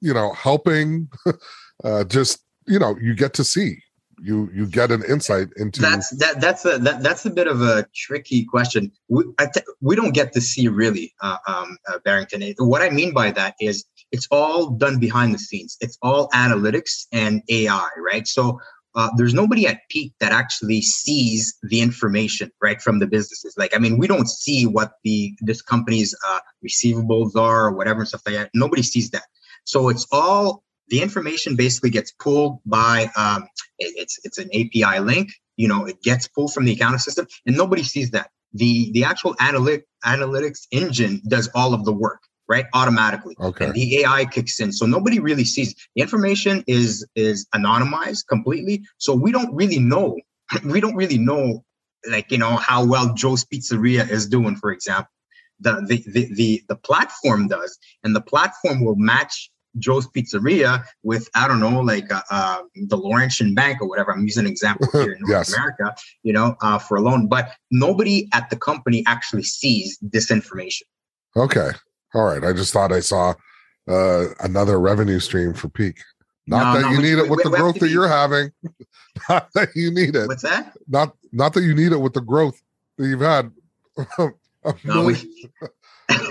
you 0.00 0.14
know 0.14 0.32
helping 0.32 1.08
uh 1.84 2.04
just 2.04 2.44
you 2.66 2.78
know 2.78 2.96
you 3.00 3.14
get 3.14 3.34
to 3.34 3.44
see 3.44 3.82
you 4.22 4.48
you 4.54 4.66
get 4.66 4.90
an 4.92 5.02
insight 5.04 5.48
into 5.56 5.80
That's 5.80 6.10
that. 6.18 6.40
That's 6.40 6.64
a 6.64 6.78
that, 6.78 7.02
that's 7.02 7.26
a 7.26 7.30
bit 7.30 7.48
of 7.48 7.60
a 7.60 7.86
tricky 7.94 8.44
question. 8.44 8.92
We 9.08 9.24
th- 9.38 9.66
we 9.80 9.96
don't 9.96 10.14
get 10.14 10.32
to 10.34 10.40
see 10.40 10.68
really, 10.68 11.12
uh, 11.20 11.38
um, 11.48 11.76
uh, 11.88 11.98
Barrington. 12.04 12.42
It- 12.42 12.56
What 12.58 12.82
I 12.82 12.90
mean 12.90 13.12
by 13.12 13.32
that 13.32 13.54
is 13.60 13.84
it's 14.12 14.28
all 14.30 14.70
done 14.70 14.98
behind 15.00 15.34
the 15.34 15.38
scenes. 15.38 15.76
It's 15.80 15.98
all 16.02 16.28
analytics 16.30 17.06
and 17.12 17.42
AI, 17.48 17.88
right? 17.98 18.26
So 18.28 18.60
uh, 18.94 19.10
there's 19.16 19.34
nobody 19.34 19.66
at 19.66 19.80
peak 19.90 20.12
that 20.20 20.32
actually 20.32 20.82
sees 20.82 21.56
the 21.62 21.80
information 21.80 22.50
right 22.60 22.80
from 22.80 23.00
the 23.00 23.06
businesses. 23.06 23.54
Like 23.58 23.74
I 23.74 23.78
mean, 23.78 23.98
we 23.98 24.06
don't 24.06 24.28
see 24.28 24.66
what 24.66 24.92
the 25.02 25.34
this 25.40 25.62
company's 25.62 26.14
uh, 26.28 26.40
receivables 26.64 27.34
are 27.34 27.66
or 27.66 27.72
whatever 27.72 28.00
and 28.00 28.08
stuff 28.08 28.22
like 28.24 28.36
that. 28.36 28.50
Nobody 28.54 28.82
sees 28.82 29.10
that. 29.10 29.24
So 29.64 29.88
it's 29.88 30.06
all 30.12 30.62
the 30.92 31.00
information 31.06 31.56
basically 31.56 31.88
gets 31.98 32.10
pulled 32.24 32.54
by 32.66 32.96
um, 33.22 33.40
it- 33.84 33.94
it's 34.02 34.16
it's 34.26 34.38
an 34.44 34.48
API 34.60 34.96
link. 35.12 35.28
You 35.62 35.68
know, 35.70 35.80
it 35.92 35.98
gets 36.02 36.24
pulled 36.34 36.52
from 36.54 36.64
the 36.66 36.72
accounting 36.76 36.98
system, 37.08 37.26
and 37.46 37.56
nobody 37.62 37.82
sees 37.94 38.10
that. 38.16 38.28
the 38.62 38.72
The 38.96 39.04
actual 39.12 39.34
analytic 39.48 39.82
analytics 40.14 40.60
engine 40.82 41.14
does 41.34 41.46
all 41.58 41.72
of 41.78 41.82
the 41.88 41.94
work, 42.06 42.20
right, 42.54 42.66
automatically. 42.80 43.34
okay 43.48 43.64
And 43.66 43.74
the 43.80 43.86
AI 44.00 44.20
kicks 44.34 44.56
in, 44.64 44.70
so 44.80 44.84
nobody 44.96 45.18
really 45.28 45.46
sees 45.54 45.68
the 45.94 46.00
information 46.06 46.54
is 46.78 46.90
is 47.28 47.38
anonymized 47.58 48.22
completely. 48.34 48.76
So 49.04 49.10
we 49.24 49.30
don't 49.36 49.52
really 49.60 49.80
know. 49.92 50.08
We 50.74 50.78
don't 50.84 50.98
really 51.02 51.20
know, 51.30 51.44
like 52.14 52.26
you 52.34 52.40
know, 52.44 52.54
how 52.70 52.80
well 52.92 53.06
Joe's 53.20 53.44
Pizzeria 53.50 54.04
is 54.16 54.24
doing, 54.36 54.54
for 54.62 54.70
example. 54.76 55.12
The 55.64 55.72
the 55.90 55.96
the 56.14 56.22
the, 56.40 56.50
the 56.70 56.78
platform 56.88 57.40
does, 57.56 57.72
and 58.04 58.10
the 58.18 58.24
platform 58.32 58.76
will 58.84 59.00
match 59.12 59.36
Joe's 59.78 60.06
Pizzeria 60.08 60.84
with 61.02 61.28
I 61.34 61.48
don't 61.48 61.60
know, 61.60 61.80
like 61.80 62.12
uh, 62.12 62.20
uh, 62.30 62.62
the 62.74 62.96
Laurentian 62.96 63.54
Bank 63.54 63.80
or 63.80 63.88
whatever. 63.88 64.12
I'm 64.12 64.22
using 64.24 64.44
an 64.46 64.50
example 64.50 64.88
here 64.92 65.12
in 65.12 65.20
North 65.20 65.30
Yes. 65.30 65.54
America, 65.54 65.94
you 66.22 66.32
know, 66.32 66.56
uh, 66.60 66.78
for 66.78 66.96
a 66.96 67.00
loan. 67.00 67.28
But 67.28 67.52
nobody 67.70 68.28
at 68.32 68.50
the 68.50 68.56
company 68.56 69.02
actually 69.06 69.44
sees 69.44 69.98
this 70.02 70.30
information. 70.30 70.86
okay 71.36 71.70
all 72.14 72.24
right 72.24 72.44
i 72.44 72.52
just 72.52 72.74
thought 72.74 72.92
i 72.92 73.00
saw 73.00 73.32
uh 73.88 74.24
another 74.40 74.78
revenue 74.78 75.18
stream 75.18 75.54
for 75.54 75.70
peak 75.70 75.96
not 76.46 76.74
No, 76.74 76.74
that 76.74 76.82
no, 76.82 76.90
you 76.92 77.00
need 77.02 77.14
we- 77.14 77.22
it 77.22 77.30
with 77.30 77.38
we- 77.38 77.42
the 77.44 77.50
we 77.50 77.56
growth 77.56 77.74
that 77.76 77.86
be- 77.86 77.90
you're 77.90 78.06
having 78.22 78.52
not 79.30 79.48
that 79.54 79.70
you 79.74 79.90
need 79.90 80.14
it 80.14 80.28
What's 80.28 80.42
that? 80.42 80.74
not 80.88 81.16
not 81.32 81.54
that 81.54 81.62
you 81.62 81.74
need 81.74 81.92
it 81.92 82.00
with 82.04 82.12
the 82.12 82.20
growth 82.20 82.60
that 82.98 83.06
you've 83.08 83.22
had 83.22 83.50
No, 84.84 85.04
we, 85.06 85.14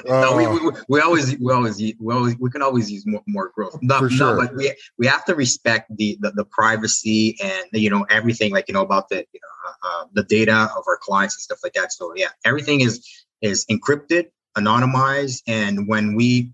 no, 0.05 0.35
we, 0.37 0.45
Uh, 0.45 0.53
we, 0.53 0.71
we 0.87 0.99
always 1.01 1.37
we 1.39 1.53
always 1.53 1.79
we 1.79 2.13
always 2.13 2.37
we 2.37 2.49
can 2.49 2.61
always 2.61 2.91
use 2.91 3.05
more, 3.05 3.23
more 3.27 3.51
growth. 3.55 3.77
No, 3.81 3.99
For 3.99 4.09
sure. 4.09 4.35
no, 4.35 4.41
but 4.41 4.55
we 4.55 4.73
we 4.97 5.07
have 5.07 5.25
to 5.25 5.35
respect 5.35 5.95
the, 5.95 6.17
the 6.21 6.31
the 6.31 6.45
privacy 6.45 7.37
and 7.41 7.65
you 7.73 7.89
know 7.89 8.05
everything 8.09 8.51
like 8.51 8.67
you 8.67 8.73
know 8.73 8.81
about 8.81 9.09
the 9.09 9.17
you 9.17 9.39
know 9.43 9.53
uh, 9.67 10.01
uh, 10.01 10.05
the 10.13 10.23
data 10.23 10.69
of 10.77 10.83
our 10.87 10.97
clients 10.97 11.35
and 11.35 11.41
stuff 11.41 11.59
like 11.63 11.73
that. 11.73 11.91
So 11.93 12.13
yeah, 12.15 12.29
everything 12.45 12.81
is 12.81 13.07
is 13.41 13.65
encrypted, 13.65 14.27
anonymized, 14.57 15.43
and 15.47 15.87
when 15.87 16.15
we 16.15 16.53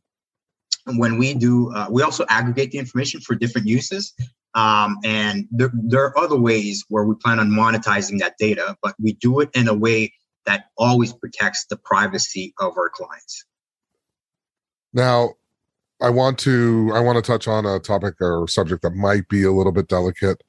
when 0.86 1.18
we 1.18 1.34
do 1.34 1.74
uh, 1.74 1.88
we 1.90 2.02
also 2.04 2.26
aggregate 2.30 2.72
the 2.72 2.78
information 2.78 3.22
for 3.22 3.36
different 3.36 3.68
uses. 3.68 4.14
Um, 4.56 4.98
and 5.04 5.48
there, 5.52 5.70
there 5.74 6.04
are 6.06 6.18
other 6.18 6.40
ways 6.40 6.84
where 6.90 7.04
we 7.04 7.14
plan 7.16 7.40
on 7.40 7.52
monetizing 7.52 8.18
that 8.20 8.38
data, 8.40 8.76
but 8.82 8.96
we 9.00 9.14
do 9.14 9.42
it 9.42 9.50
in 9.54 9.68
a 9.68 9.74
way 9.74 10.14
that 10.48 10.66
always 10.78 11.14
protects 11.14 11.66
the 11.66 11.78
privacy 11.78 12.54
of 12.60 12.76
our 12.78 12.90
clients. 12.90 13.46
Now, 14.94 15.34
I 16.02 16.10
want 16.10 16.40
to 16.40 16.92
I 16.94 17.00
want 17.02 17.18
to 17.18 17.22
touch 17.22 17.48
on 17.48 17.66
a 17.66 17.80
topic 17.80 18.16
or 18.22 18.48
subject 18.48 18.82
that 18.82 18.96
might 18.96 19.28
be 19.30 19.44
a 19.44 19.52
little 19.52 19.72
bit 19.72 19.88
delicate. 19.88 20.42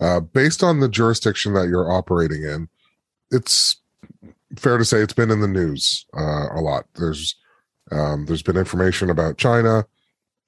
Uh, 0.00 0.20
based 0.20 0.62
on 0.62 0.80
the 0.80 0.88
jurisdiction 0.88 1.54
that 1.54 1.68
you're 1.68 1.90
operating 1.90 2.42
in, 2.44 2.68
it's 3.30 3.80
fair 4.56 4.78
to 4.78 4.84
say 4.84 4.98
it's 4.98 5.12
been 5.12 5.30
in 5.30 5.40
the 5.40 5.48
news 5.48 6.06
uh, 6.16 6.48
a 6.52 6.60
lot. 6.60 6.84
There's 6.94 7.36
um, 7.90 8.26
there's 8.26 8.42
been 8.42 8.56
information 8.56 9.08
about 9.08 9.38
China, 9.38 9.86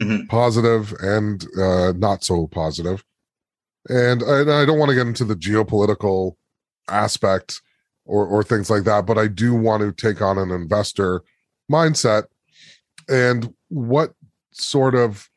Mhm. 0.03 0.29
positive 0.29 0.93
and 1.01 1.47
uh, 1.59 1.93
not 1.97 2.25
so 2.25 2.47
positive, 2.47 3.05
and 3.89 4.23
I, 4.23 4.63
I 4.63 4.65
don't 4.65 4.79
want 4.79 4.89
to 4.91 4.95
get 4.95 5.07
into 5.07 5.25
the 5.25 5.37
geopolitical 5.37 6.37
aspect 6.89 7.61
or 8.11 8.27
or 8.27 8.43
things 8.43 8.69
like 8.69 8.85
that. 8.85 9.07
But 9.07 9.19
I 9.19 9.29
do 9.29 9.55
want 9.55 9.83
to 9.83 9.93
take 9.93 10.21
on 10.21 10.37
an 10.37 10.51
investor 10.51 11.23
mindset. 11.71 12.25
And 13.09 13.55
what 13.69 14.13
sort 14.53 14.95
of 14.95 15.29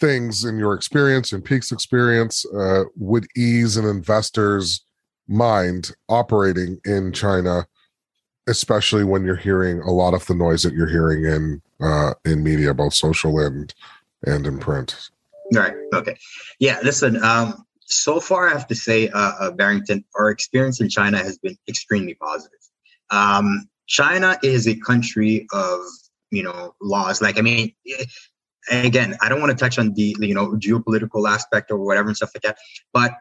things 0.00 0.44
in 0.44 0.58
your 0.58 0.74
experience 0.74 1.32
and 1.32 1.44
Peak's 1.44 1.72
experience 1.72 2.46
uh, 2.54 2.84
would 2.96 3.26
ease 3.36 3.76
an 3.76 3.84
investor's 3.84 4.84
mind 5.26 5.90
operating 6.08 6.78
in 6.84 7.12
China, 7.12 7.66
especially 8.46 9.04
when 9.04 9.24
you're 9.24 9.36
hearing 9.36 9.80
a 9.80 9.90
lot 9.90 10.14
of 10.14 10.24
the 10.26 10.34
noise 10.34 10.62
that 10.62 10.72
you're 10.72 10.88
hearing 10.88 11.24
in 11.24 11.60
uh, 11.80 12.14
in 12.24 12.42
media, 12.42 12.72
both 12.72 12.94
social 12.94 13.38
and 13.40 13.74
and 14.24 14.46
in 14.46 14.58
print. 14.58 15.10
Right. 15.52 15.74
Okay. 15.92 16.16
Yeah. 16.58 16.78
Listen. 16.82 17.22
Um, 17.22 17.64
so 17.88 18.20
far, 18.20 18.48
I 18.48 18.52
have 18.52 18.66
to 18.68 18.74
say, 18.74 19.08
uh, 19.08 19.32
uh, 19.40 19.50
Barrington, 19.52 20.04
our 20.14 20.30
experience 20.30 20.80
in 20.80 20.88
China 20.88 21.18
has 21.18 21.38
been 21.38 21.56
extremely 21.68 22.14
positive. 22.14 22.58
Um, 23.10 23.68
China 23.86 24.38
is 24.42 24.68
a 24.68 24.76
country 24.76 25.46
of 25.52 25.80
you 26.30 26.42
know 26.42 26.74
laws. 26.80 27.22
Like, 27.22 27.38
I 27.38 27.42
mean, 27.42 27.72
again, 28.70 29.16
I 29.22 29.28
don't 29.28 29.40
want 29.40 29.56
to 29.56 29.62
touch 29.62 29.78
on 29.78 29.94
the 29.94 30.16
you 30.20 30.34
know 30.34 30.50
geopolitical 30.52 31.28
aspect 31.28 31.70
or 31.70 31.78
whatever 31.78 32.08
and 32.08 32.16
stuff 32.16 32.30
like 32.34 32.42
that, 32.42 32.58
but 32.92 33.12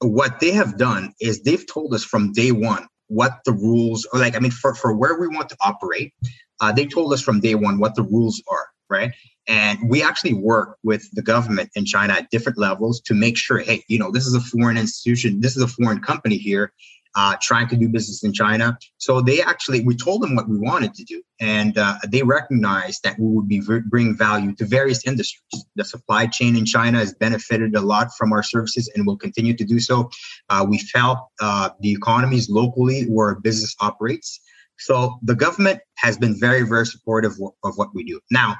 what 0.00 0.40
they 0.40 0.52
have 0.52 0.76
done 0.76 1.12
is 1.20 1.42
they've 1.42 1.66
told 1.66 1.94
us 1.94 2.04
from 2.04 2.32
day 2.32 2.52
one 2.52 2.86
what 3.08 3.38
the 3.44 3.52
rules 3.52 4.06
are 4.12 4.18
like 4.18 4.36
i 4.36 4.38
mean 4.38 4.50
for, 4.50 4.74
for 4.74 4.94
where 4.94 5.18
we 5.18 5.28
want 5.28 5.48
to 5.48 5.56
operate 5.60 6.12
uh, 6.60 6.72
they 6.72 6.86
told 6.86 7.12
us 7.12 7.22
from 7.22 7.40
day 7.40 7.54
one 7.54 7.78
what 7.78 7.94
the 7.94 8.02
rules 8.02 8.42
are 8.50 8.68
right 8.88 9.12
and 9.48 9.78
we 9.88 10.02
actually 10.02 10.34
work 10.34 10.76
with 10.82 11.08
the 11.12 11.22
government 11.22 11.70
in 11.74 11.84
china 11.84 12.12
at 12.12 12.30
different 12.30 12.58
levels 12.58 13.00
to 13.00 13.14
make 13.14 13.36
sure 13.36 13.58
hey 13.58 13.82
you 13.88 13.98
know 13.98 14.10
this 14.10 14.26
is 14.26 14.34
a 14.34 14.40
foreign 14.40 14.76
institution 14.76 15.40
this 15.40 15.56
is 15.56 15.62
a 15.62 15.68
foreign 15.68 16.00
company 16.00 16.36
here 16.36 16.72
uh, 17.16 17.34
trying 17.40 17.66
to 17.66 17.76
do 17.76 17.88
business 17.88 18.22
in 18.22 18.32
China. 18.32 18.78
So 18.98 19.22
they 19.22 19.42
actually, 19.42 19.82
we 19.82 19.96
told 19.96 20.22
them 20.22 20.36
what 20.36 20.48
we 20.48 20.58
wanted 20.58 20.94
to 20.94 21.04
do, 21.04 21.22
and 21.40 21.76
uh, 21.76 21.96
they 22.06 22.22
recognized 22.22 23.02
that 23.04 23.18
we 23.18 23.26
would 23.26 23.48
be 23.48 23.62
bring 23.88 24.16
value 24.16 24.54
to 24.56 24.66
various 24.66 25.06
industries. 25.06 25.64
The 25.76 25.84
supply 25.84 26.26
chain 26.26 26.56
in 26.56 26.66
China 26.66 26.98
has 26.98 27.14
benefited 27.14 27.74
a 27.74 27.80
lot 27.80 28.14
from 28.16 28.32
our 28.32 28.42
services 28.42 28.90
and 28.94 29.06
will 29.06 29.16
continue 29.16 29.56
to 29.56 29.64
do 29.64 29.80
so. 29.80 30.10
Uh, 30.50 30.66
we 30.68 30.78
felt 30.78 31.26
uh, 31.40 31.70
the 31.80 31.92
economies 31.92 32.50
locally 32.50 33.04
where 33.04 33.34
business 33.36 33.74
operates. 33.80 34.40
So 34.78 35.18
the 35.22 35.34
government 35.34 35.80
has 35.96 36.18
been 36.18 36.38
very, 36.38 36.62
very 36.62 36.86
supportive 36.86 37.32
of 37.64 37.76
what 37.76 37.94
we 37.94 38.04
do. 38.04 38.20
Now, 38.30 38.56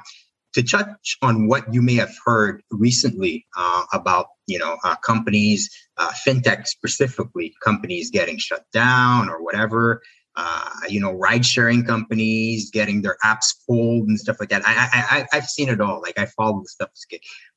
to 0.53 0.63
touch 0.63 1.17
on 1.21 1.47
what 1.47 1.71
you 1.71 1.83
may 1.83 1.93
have 1.95 2.15
heard 2.25 2.63
recently 2.71 3.45
uh, 3.55 3.83
about 3.93 4.27
you 4.47 4.57
know 4.57 4.77
uh, 4.83 4.95
companies 5.05 5.69
uh, 5.97 6.11
fintech 6.25 6.65
specifically 6.65 7.53
companies 7.63 8.09
getting 8.09 8.37
shut 8.39 8.65
down 8.73 9.29
or 9.29 9.43
whatever 9.43 10.01
uh, 10.35 10.69
you 10.89 10.99
know 10.99 11.11
ride 11.11 11.45
sharing 11.45 11.83
companies 11.83 12.71
getting 12.71 13.03
their 13.03 13.17
apps 13.23 13.53
pulled 13.67 14.07
and 14.07 14.19
stuff 14.19 14.37
like 14.39 14.49
that. 14.49 14.63
I, 14.65 15.27
I, 15.33 15.37
i've 15.37 15.45
seen 15.45 15.69
it 15.69 15.79
all. 15.79 16.01
Like 16.01 16.17
i 16.17 16.25
follow 16.25 16.61
the 16.61 16.69
stuff. 16.69 16.89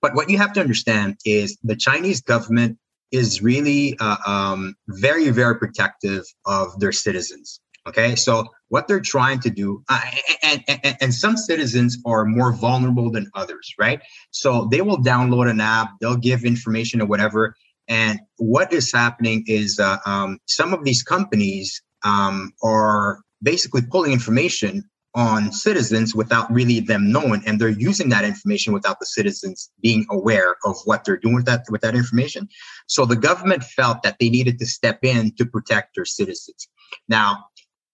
But 0.02 0.14
what 0.14 0.28
you 0.28 0.36
have 0.36 0.52
to 0.54 0.60
understand 0.60 1.16
is 1.24 1.56
the 1.62 1.76
chinese 1.76 2.20
government 2.20 2.78
is 3.12 3.42
really 3.42 3.96
uh, 3.98 4.16
um, 4.26 4.74
very 4.88 5.30
very 5.30 5.58
protective 5.58 6.24
of 6.44 6.78
their 6.80 6.92
citizens 6.92 7.60
Okay, 7.88 8.14
so 8.14 8.46
what 8.68 8.88
they're 8.88 9.00
trying 9.00 9.40
to 9.40 9.50
do, 9.50 9.82
uh, 9.88 10.00
and, 10.42 10.62
and, 10.68 10.96
and 11.00 11.14
some 11.14 11.36
citizens 11.36 11.98
are 12.04 12.24
more 12.26 12.52
vulnerable 12.52 13.10
than 13.10 13.30
others, 13.34 13.74
right? 13.78 14.00
So 14.30 14.68
they 14.70 14.82
will 14.82 14.98
download 14.98 15.50
an 15.50 15.60
app, 15.60 15.90
they'll 16.00 16.16
give 16.16 16.44
information 16.44 17.00
or 17.00 17.06
whatever. 17.06 17.54
And 17.88 18.20
what 18.36 18.72
is 18.72 18.92
happening 18.92 19.44
is 19.46 19.80
uh, 19.80 19.96
um, 20.04 20.38
some 20.46 20.74
of 20.74 20.84
these 20.84 21.02
companies 21.02 21.82
um, 22.04 22.52
are 22.62 23.22
basically 23.42 23.82
pulling 23.82 24.12
information 24.12 24.88
on 25.14 25.50
citizens 25.50 26.14
without 26.14 26.52
really 26.52 26.78
them 26.78 27.10
knowing 27.10 27.42
and 27.44 27.60
they're 27.60 27.68
using 27.68 28.10
that 28.10 28.24
information 28.24 28.72
without 28.72 29.00
the 29.00 29.06
citizens 29.06 29.70
being 29.82 30.06
aware 30.08 30.54
of 30.64 30.76
what 30.84 31.02
they're 31.04 31.16
doing 31.16 31.34
with 31.34 31.46
that 31.46 31.64
with 31.68 31.80
that 31.80 31.96
information 31.96 32.48
so 32.86 33.04
the 33.04 33.16
government 33.16 33.64
felt 33.64 34.04
that 34.04 34.16
they 34.20 34.30
needed 34.30 34.56
to 34.56 34.64
step 34.64 35.00
in 35.02 35.32
to 35.34 35.44
protect 35.44 35.96
their 35.96 36.04
citizens 36.04 36.68
now 37.08 37.44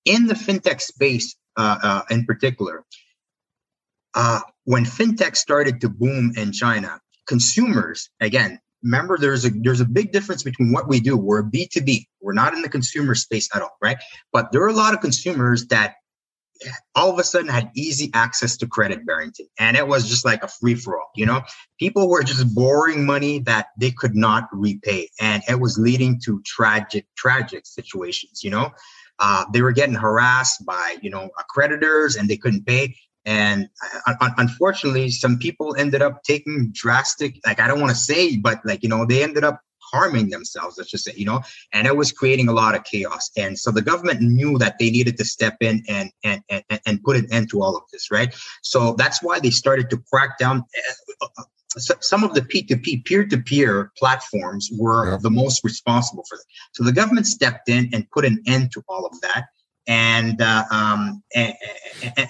in 0.06 0.26
the 0.26 0.34
fintech 0.34 0.80
space 0.80 1.36
uh, 1.56 1.78
uh, 1.82 2.02
in 2.10 2.24
particular, 2.24 2.84
uh, 4.14 4.40
when 4.64 4.84
fintech 4.84 5.36
started 5.36 5.80
to 5.82 5.88
boom 5.88 6.32
in 6.36 6.52
China, 6.52 7.00
consumers 7.26 8.08
again 8.20 8.58
remember 8.82 9.18
there's 9.18 9.44
a 9.44 9.50
there's 9.50 9.80
a 9.80 9.84
big 9.84 10.12
difference 10.12 10.42
between 10.42 10.72
what 10.72 10.88
we 10.88 11.00
do. 11.00 11.16
We're 11.16 11.42
B2B. 11.42 12.06
We're 12.20 12.34
not 12.34 12.54
in 12.54 12.62
the 12.62 12.68
consumer 12.68 13.14
space 13.14 13.48
at 13.54 13.62
all, 13.62 13.76
right? 13.82 13.98
But 14.32 14.52
there 14.52 14.62
are 14.62 14.68
a 14.68 14.74
lot 14.74 14.94
of 14.94 15.00
consumers 15.00 15.66
that 15.66 15.94
all 16.94 17.10
of 17.10 17.18
a 17.18 17.24
sudden 17.24 17.48
had 17.48 17.70
easy 17.74 18.10
access 18.14 18.56
to 18.58 18.66
credit 18.66 19.04
Barrington. 19.06 19.46
And 19.58 19.76
it 19.76 19.86
was 19.86 20.08
just 20.08 20.24
like 20.24 20.42
a 20.42 20.48
free 20.48 20.74
for 20.74 20.98
all, 20.98 21.10
you 21.14 21.26
know? 21.26 21.42
People 21.78 22.08
were 22.08 22.22
just 22.22 22.54
borrowing 22.54 23.04
money 23.04 23.40
that 23.40 23.66
they 23.78 23.90
could 23.90 24.14
not 24.14 24.48
repay. 24.52 25.10
And 25.20 25.42
it 25.48 25.60
was 25.60 25.78
leading 25.78 26.20
to 26.24 26.40
tragic, 26.44 27.06
tragic 27.16 27.66
situations, 27.66 28.42
you 28.42 28.50
know? 28.50 28.70
Uh, 29.18 29.44
they 29.52 29.62
were 29.62 29.72
getting 29.72 29.94
harassed 29.94 30.64
by 30.66 30.96
you 31.02 31.10
know 31.10 31.30
creditors 31.48 32.16
and 32.16 32.28
they 32.28 32.36
couldn't 32.36 32.66
pay. 32.66 32.94
And 33.24 33.68
uh, 34.06 34.30
unfortunately, 34.38 35.10
some 35.10 35.38
people 35.38 35.74
ended 35.76 36.00
up 36.00 36.22
taking 36.22 36.70
drastic, 36.72 37.40
like 37.44 37.58
I 37.58 37.66
don't 37.66 37.80
want 37.80 37.90
to 37.90 37.96
say, 37.96 38.36
but 38.36 38.60
like 38.64 38.82
you 38.82 38.88
know, 38.88 39.04
they 39.04 39.22
ended 39.22 39.42
up 39.44 39.60
harming 39.92 40.30
themselves. 40.30 40.76
Let's 40.78 40.90
just 40.90 41.04
say, 41.04 41.12
you 41.16 41.24
know, 41.24 41.42
and 41.72 41.86
it 41.86 41.96
was 41.96 42.12
creating 42.12 42.48
a 42.48 42.52
lot 42.52 42.74
of 42.74 42.84
chaos. 42.84 43.30
And 43.36 43.58
so 43.58 43.70
the 43.70 43.82
government 43.82 44.20
knew 44.20 44.58
that 44.58 44.78
they 44.78 44.90
needed 44.90 45.16
to 45.18 45.24
step 45.24 45.56
in 45.60 45.82
and 45.88 46.10
and 46.24 46.42
and, 46.48 46.80
and 46.86 47.02
put 47.02 47.16
an 47.16 47.26
end 47.32 47.50
to 47.50 47.62
all 47.62 47.76
of 47.76 47.82
this, 47.92 48.10
right? 48.10 48.34
So 48.62 48.94
that's 48.94 49.22
why 49.22 49.40
they 49.40 49.50
started 49.50 49.90
to 49.90 50.02
crack 50.12 50.38
down 50.38 50.64
uh, 51.20 51.42
some 51.78 52.24
of 52.24 52.34
the 52.34 52.42
P2P 52.42 53.04
peer-to-peer 53.04 53.92
platforms 53.98 54.70
were 54.72 55.10
yeah. 55.10 55.18
the 55.20 55.30
most 55.30 55.62
responsible 55.64 56.24
for 56.28 56.36
that. 56.36 56.44
So 56.72 56.84
the 56.84 56.92
government 56.92 57.26
stepped 57.26 57.68
in 57.68 57.90
and 57.92 58.10
put 58.10 58.24
an 58.24 58.42
end 58.46 58.72
to 58.72 58.82
all 58.88 59.06
of 59.06 59.20
that. 59.20 59.46
And, 59.88 60.42
uh, 60.42 60.64
um, 60.70 61.22
and, 61.34 61.54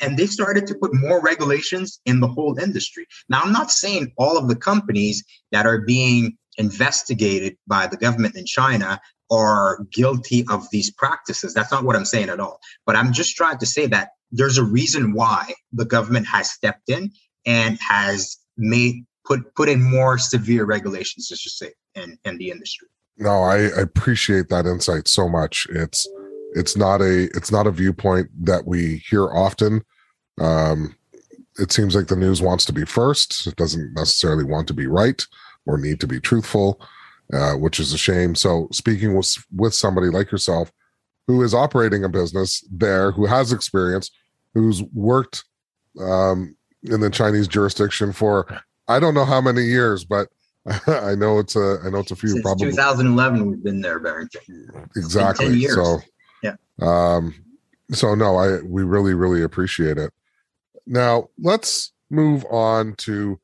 and 0.03 0.18
they 0.18 0.27
started 0.27 0.66
to 0.66 0.75
put 0.75 0.94
more 0.94 1.22
regulations 1.22 2.01
in 2.05 2.20
the 2.20 2.29
whole 2.29 2.59
industry. 2.59 3.07
Now, 3.29 3.40
I'm 3.42 3.53
not 3.53 3.70
saying 3.70 4.12
all 4.18 4.37
of 4.37 4.49
the 4.49 4.57
companies 4.57 5.25
that 5.53 5.64
are 5.64 5.81
being 5.81 6.37
investigated 6.59 7.57
by 7.66 7.87
the 7.87 7.96
government 7.96 8.37
in 8.37 8.44
China 8.44 9.01
are 9.31 9.85
guilty 9.92 10.44
of 10.51 10.66
these 10.70 10.90
practices. 10.90 11.55
That's 11.55 11.72
not 11.72 11.85
what 11.85 11.96
I'm 11.96 12.05
saying 12.05 12.29
at 12.29 12.40
all. 12.40 12.61
But 12.85 12.96
I'm 12.96 13.12
just 13.12 13.37
trying 13.37 13.59
to 13.59 13.66
say 13.66 13.87
that 13.87 14.11
there's 14.31 14.59
a 14.59 14.64
reason 14.64 15.14
why 15.14 15.55
the 15.72 15.85
government 15.85 16.27
has 16.27 16.51
stepped 16.51 16.88
in 16.88 17.11
and 17.46 17.79
has 17.81 18.37
made 18.57 19.05
put 19.27 19.55
put 19.55 19.69
in 19.69 19.83
more 19.83 20.19
severe 20.19 20.65
regulations, 20.65 21.29
just 21.29 21.59
say, 21.59 21.73
in, 21.95 22.19
in 22.25 22.39
the 22.39 22.51
industry. 22.51 22.89
No, 23.19 23.43
I, 23.43 23.69
I 23.69 23.81
appreciate 23.81 24.49
that 24.49 24.67
insight 24.67 25.09
so 25.09 25.29
much. 25.29 25.67
It's 25.71 26.09
it's 26.55 26.77
not 26.77 27.01
a 27.01 27.25
it's 27.35 27.51
not 27.51 27.67
a 27.67 27.71
viewpoint 27.73 28.29
that 28.47 28.67
we 28.67 29.03
hear 29.09 29.29
often. 29.29 29.83
Um, 30.41 30.95
it 31.59 31.73
seems 31.73 31.95
like 31.95 32.09
the 32.09 32.17
news 32.17 32.43
wants 32.43 32.65
to 32.67 32.73
be 32.73 32.85
first. 32.85 33.47
It 33.47 33.57
doesn't 33.57 33.95
necessarily 33.95 34.45
want 34.45 34.69
to 34.69 34.75
be 34.75 34.87
right 34.87 35.25
or 35.65 35.79
need 35.79 36.01
to 36.01 36.07
be 36.07 36.21
truthful, 36.21 36.81
uh, 37.33 37.55
which 37.55 37.81
is 37.81 37.93
a 37.93 37.99
shame. 37.99 38.35
So, 38.35 38.69
speaking 38.73 39.17
with 39.17 39.35
with 39.55 39.75
somebody 39.75 40.09
like 40.09 40.31
yourself, 40.31 40.71
who 41.27 41.43
is 41.43 41.55
operating 41.55 42.05
a 42.05 42.09
business 42.09 42.65
there, 42.71 43.12
who 43.12 43.27
has 43.27 43.53
experience, 43.53 44.11
who's 44.55 44.83
worked 44.95 45.45
um, 46.01 46.57
in 46.83 47.01
the 47.01 47.11
Chinese 47.11 47.49
jurisdiction 47.49 48.12
for 48.12 48.47
I 48.88 49.01
don't 49.01 49.14
know 49.14 49.25
how 49.25 49.40
many 49.40 49.62
years, 49.62 50.05
but 50.05 50.29
I 50.87 51.14
know 51.14 51.38
it's 51.38 51.57
a 51.57 51.79
I 51.85 51.90
know 51.90 51.99
it's 51.99 52.11
a 52.11 52.16
few. 52.16 52.31
Since 52.31 52.42
probably 52.42 52.70
2011, 52.70 53.51
we've 53.51 53.62
been 53.62 53.81
there, 53.81 53.99
Barrington. 53.99 54.88
Exactly. 54.96 55.62
So 55.62 55.99
yeah. 56.42 56.57
Um. 56.81 57.35
So 57.92 58.14
no, 58.14 58.37
I 58.37 58.61
we 58.62 58.83
really 58.83 59.14
really 59.14 59.42
appreciate 59.42 59.99
it. 59.99 60.12
Now 60.87 61.29
let's 61.38 61.92
move 62.11 62.44
on 62.51 62.94
to 62.96 63.38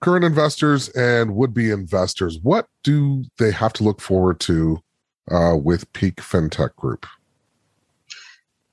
current 0.00 0.24
investors 0.24 0.88
and 0.90 1.34
would-be 1.34 1.70
investors. 1.70 2.38
What 2.42 2.68
do 2.82 3.24
they 3.38 3.50
have 3.50 3.72
to 3.74 3.84
look 3.84 4.00
forward 4.00 4.40
to 4.40 4.80
uh, 5.30 5.56
with 5.56 5.92
Peak 5.92 6.16
FinTech 6.16 6.76
Group? 6.76 7.06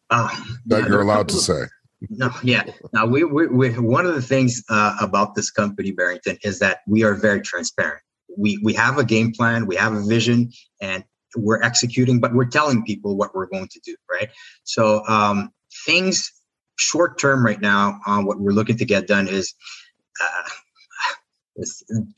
Um, 0.10 0.60
that 0.68 0.84
yeah, 0.84 0.88
you're 0.88 1.02
allowed 1.02 1.30
to 1.30 1.36
say 1.36 1.64
no, 2.10 2.32
yeah. 2.44 2.64
Now 2.94 3.06
we, 3.06 3.24
we, 3.24 3.48
we 3.48 3.70
one 3.80 4.06
of 4.06 4.16
the 4.16 4.22
things 4.22 4.64
uh, 4.70 4.96
about 5.00 5.36
this 5.36 5.52
company, 5.52 5.92
Barrington, 5.92 6.38
is 6.44 6.60
that 6.60 6.80
we 6.88 7.04
are 7.04 7.16
very 7.16 7.42
transparent. 7.42 8.02
We 8.38 8.60
we 8.64 8.74
have 8.74 8.98
a 8.98 9.04
game 9.04 9.32
plan, 9.32 9.68
we 9.68 9.76
have 9.76 9.94
a 9.94 10.04
vision, 10.04 10.52
and 10.82 11.04
we're 11.36 11.62
executing, 11.62 12.20
but 12.20 12.34
we're 12.34 12.46
telling 12.46 12.84
people 12.84 13.16
what 13.16 13.34
we're 13.36 13.48
going 13.48 13.68
to 13.70 13.80
do, 13.84 13.96
right? 14.12 14.30
So 14.64 15.06
um, 15.08 15.52
things 15.86 16.32
short 16.76 17.20
term 17.20 17.46
right 17.46 17.62
now, 17.62 18.00
uh, 18.06 18.22
what 18.22 18.40
we're 18.40 18.52
looking 18.52 18.78
to 18.78 18.86
get 18.86 19.08
done 19.08 19.28
is. 19.28 19.54
Uh, 20.22 20.50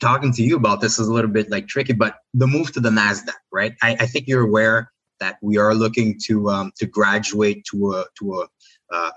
talking 0.00 0.32
to 0.32 0.42
you 0.42 0.56
about 0.56 0.80
this 0.80 0.98
is 0.98 1.08
a 1.08 1.12
little 1.12 1.30
bit 1.30 1.50
like 1.50 1.68
tricky, 1.68 1.92
but 1.92 2.16
the 2.32 2.46
move 2.46 2.72
to 2.72 2.80
the 2.80 2.88
Nasdaq, 2.88 3.34
right? 3.52 3.74
I, 3.82 3.94
I 4.00 4.06
think 4.06 4.26
you're 4.26 4.40
aware 4.40 4.90
that 5.20 5.36
we 5.42 5.58
are 5.58 5.74
looking 5.74 6.18
to 6.24 6.48
um, 6.48 6.72
to 6.76 6.86
graduate 6.86 7.64
to 7.70 7.92
a 7.92 8.04
to 8.18 8.40
a 8.40 8.46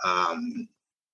um, 0.06 0.68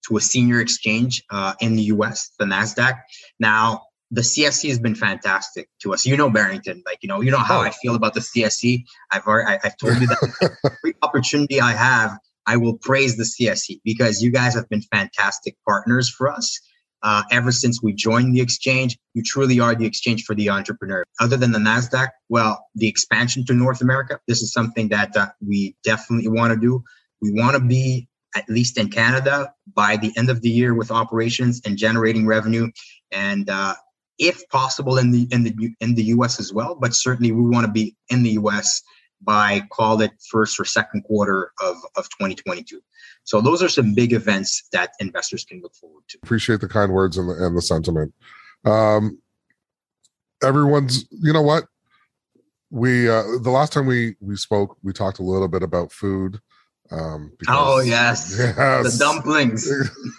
to 0.08 0.18
a 0.18 0.22
senior 0.22 0.60
exchange 0.60 1.24
uh, 1.32 1.54
in 1.60 1.76
the 1.76 1.84
U.S., 1.84 2.32
the 2.38 2.46
Nasdaq. 2.46 3.00
Now, 3.40 3.84
the 4.12 4.22
CSE 4.22 4.70
has 4.70 4.80
been 4.80 4.96
fantastic 4.96 5.68
to 5.82 5.94
us. 5.94 6.06
You 6.06 6.16
know, 6.16 6.30
Barrington, 6.30 6.84
like 6.86 7.00
you 7.02 7.10
know, 7.10 7.22
you 7.22 7.32
know 7.32 7.40
how 7.40 7.60
I 7.60 7.72
feel 7.72 7.96
about 7.96 8.14
the 8.14 8.20
CSE. 8.20 8.84
I've 9.12 9.26
already, 9.26 9.48
I, 9.48 9.60
have 9.64 9.78
told 9.78 10.00
you 10.00 10.08
that 10.08 10.60
every 10.84 10.96
opportunity 11.02 11.60
I 11.60 11.74
have, 11.74 12.18
I 12.46 12.58
will 12.58 12.78
praise 12.78 13.18
the 13.18 13.24
CSE 13.24 13.82
because 13.84 14.22
you 14.22 14.32
guys 14.32 14.54
have 14.54 14.70
been 14.70 14.82
fantastic 14.82 15.56
partners 15.68 16.10
for 16.10 16.30
us. 16.30 16.60
Uh, 17.02 17.24
ever 17.32 17.52
since 17.52 17.84
we 17.84 17.94
joined 17.94 18.36
the 18.36 18.42
exchange, 18.42 18.98
you 19.14 19.22
truly 19.22 19.60
are 19.60 19.76
the 19.76 19.86
exchange 19.86 20.24
for 20.24 20.34
the 20.34 20.50
entrepreneur. 20.50 21.04
Other 21.20 21.38
than 21.38 21.52
the 21.52 21.60
NASDAQ, 21.60 22.10
well, 22.30 22.66
the 22.74 22.88
expansion 22.88 23.46
to 23.46 23.54
North 23.54 23.82
America, 23.82 24.20
this 24.28 24.42
is 24.42 24.52
something 24.52 24.90
that 24.90 25.16
uh, 25.16 25.28
we 25.46 25.76
definitely 25.84 26.30
want 26.30 26.54
to 26.54 26.60
do. 26.60 26.84
We 27.22 27.32
want 27.32 27.56
to 27.56 27.60
be 27.60 28.08
at 28.36 28.48
least 28.50 28.78
in 28.78 28.90
Canada 28.90 29.54
by 29.74 29.98
the 29.98 30.12
end 30.18 30.30
of 30.30 30.42
the 30.42 30.50
year 30.50 30.74
with 30.74 30.92
operations 30.92 31.62
and 31.66 31.78
generating 31.78 32.26
revenue. 32.26 32.70
And 33.12 33.50
uh, 33.50 33.76
if 34.18 34.48
possible 34.50 34.98
in 34.98 35.12
the 35.12 35.28
in 35.32 35.44
the 35.44 35.76
in 35.80 35.96
the 35.96 36.04
US 36.04 36.40
as 36.40 36.54
well, 36.54 36.76
but 36.76 36.94
certainly 36.94 37.32
we 37.32 37.50
want 37.50 37.66
to 37.66 37.72
be 37.72 37.96
in 38.10 38.24
the 38.24 38.32
US 38.32 38.82
by 39.22 39.62
call 39.72 40.02
it 40.02 40.12
first 40.30 40.60
or 40.60 40.66
second 40.66 41.04
quarter 41.04 41.52
of, 41.62 41.78
of 41.96 42.06
2022. 42.10 42.80
So 43.24 43.42
those 43.42 43.64
are 43.64 43.70
some 43.70 43.96
big 43.96 44.14
events 44.14 44.68
that 44.72 44.92
investors 45.00 45.44
can 45.44 45.62
look 45.62 45.74
forward 45.76 46.04
to. 46.10 46.20
Appreciate 46.24 46.62
the 46.62 46.68
kind 46.68 46.92
words 46.92 47.18
and 47.18 47.28
the, 47.28 47.34
and 47.34 47.58
the 47.58 47.62
sentiment. 47.62 48.14
Um, 48.66 49.20
everyone's, 50.44 51.06
you 51.10 51.34
know 51.34 51.42
what? 51.42 51.66
We 52.70 53.10
uh, 53.10 53.24
the 53.42 53.52
last 53.52 53.74
time 53.74 53.86
we 53.86 54.16
we 54.20 54.36
spoke, 54.36 54.78
we 54.84 54.92
talked 54.92 55.20
a 55.20 55.24
little 55.24 55.48
bit 55.48 55.64
about 55.64 55.92
food. 55.92 56.40
Um, 56.92 57.32
because, 57.40 57.56
oh 57.58 57.80
yes, 57.80 58.36
yes, 58.40 58.98
the 58.98 59.04
dumplings. 59.04 59.70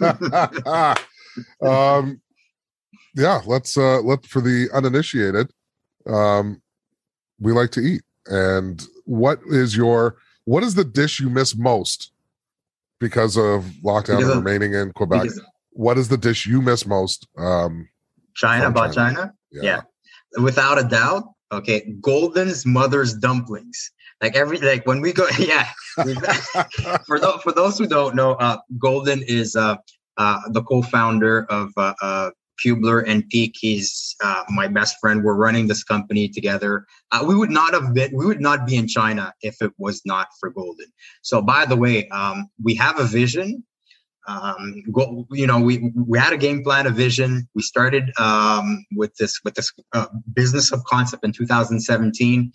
um, 1.62 2.20
yeah, 3.14 3.40
let's 3.46 3.76
uh, 3.76 4.00
let 4.00 4.26
for 4.26 4.40
the 4.40 4.68
uninitiated. 4.72 5.50
Um, 6.06 6.60
we 7.40 7.52
like 7.52 7.70
to 7.72 7.80
eat, 7.80 8.02
and 8.26 8.84
what 9.04 9.40
is 9.46 9.76
your 9.76 10.16
what 10.44 10.62
is 10.62 10.74
the 10.74 10.84
dish 10.84 11.20
you 11.20 11.30
miss 11.30 11.56
most 11.56 12.12
because 12.98 13.36
of 13.36 13.64
lockdown 13.84 14.18
because 14.18 14.28
of, 14.28 14.44
remaining 14.44 14.74
in 14.74 14.92
Quebec? 14.92 15.30
What 15.70 15.98
is 15.98 16.08
the 16.08 16.16
dish 16.16 16.46
you 16.46 16.62
miss 16.62 16.86
most? 16.86 17.26
Um, 17.38 17.88
China, 18.34 18.68
about 18.68 18.94
China. 18.94 19.16
China? 19.16 19.34
Yeah. 19.52 19.62
yeah, 19.62 20.42
without 20.42 20.78
a 20.78 20.84
doubt. 20.84 21.24
Okay, 21.52 21.94
Golden's 22.00 22.66
mother's 22.66 23.14
dumplings. 23.14 23.92
Like 24.22 24.34
every 24.34 24.58
like 24.58 24.86
when 24.86 25.00
we 25.00 25.12
go, 25.12 25.26
yeah. 25.38 25.68
for 27.06 27.18
those 27.18 27.42
for 27.42 27.52
those 27.52 27.78
who 27.78 27.86
don't 27.86 28.14
know, 28.14 28.32
uh, 28.32 28.58
Golden 28.78 29.22
is 29.22 29.56
uh, 29.56 29.76
uh, 30.16 30.40
the 30.50 30.62
co-founder 30.62 31.44
of 31.50 31.70
uh, 31.76 31.94
uh, 32.00 32.30
Cubeler 32.64 33.04
and 33.06 33.28
Peak. 33.28 33.54
He's 33.58 34.16
uh, 34.22 34.44
my 34.48 34.66
best 34.66 34.96
friend. 35.00 35.22
We're 35.22 35.34
running 35.34 35.66
this 35.66 35.84
company 35.84 36.28
together. 36.28 36.86
Uh, 37.12 37.24
we 37.26 37.34
would 37.34 37.50
not 37.50 37.74
have 37.74 37.94
been, 37.94 38.10
we 38.14 38.26
would 38.26 38.40
not 38.40 38.66
be 38.66 38.76
in 38.76 38.88
China 38.88 39.32
if 39.42 39.60
it 39.60 39.72
was 39.78 40.02
not 40.04 40.28
for 40.40 40.50
Golden. 40.50 40.86
So, 41.22 41.42
by 41.42 41.66
the 41.66 41.76
way, 41.76 42.08
um, 42.08 42.48
we 42.62 42.74
have 42.76 42.98
a 42.98 43.04
vision. 43.04 43.64
Um, 44.28 44.82
go, 44.90 45.24
you 45.30 45.46
know, 45.46 45.60
we 45.60 45.92
we 45.94 46.18
had 46.18 46.32
a 46.32 46.36
game 46.36 46.64
plan, 46.64 46.86
a 46.86 46.90
vision. 46.90 47.48
We 47.54 47.62
started 47.62 48.10
um, 48.18 48.84
with 48.96 49.14
this 49.16 49.40
with 49.44 49.54
this 49.54 49.72
uh, 49.92 50.06
business 50.34 50.72
of 50.72 50.82
concept 50.84 51.24
in 51.24 51.32
2017, 51.32 52.52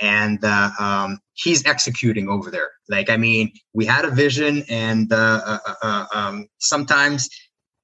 and 0.00 0.44
uh, 0.44 0.70
um, 0.78 1.18
he's 1.34 1.64
executing 1.66 2.28
over 2.28 2.50
there. 2.50 2.70
Like, 2.88 3.10
I 3.10 3.16
mean, 3.16 3.52
we 3.72 3.86
had 3.86 4.04
a 4.04 4.10
vision, 4.10 4.64
and 4.68 5.12
uh, 5.12 5.58
uh, 5.66 5.74
uh 5.82 6.06
um, 6.14 6.48
sometimes 6.58 7.28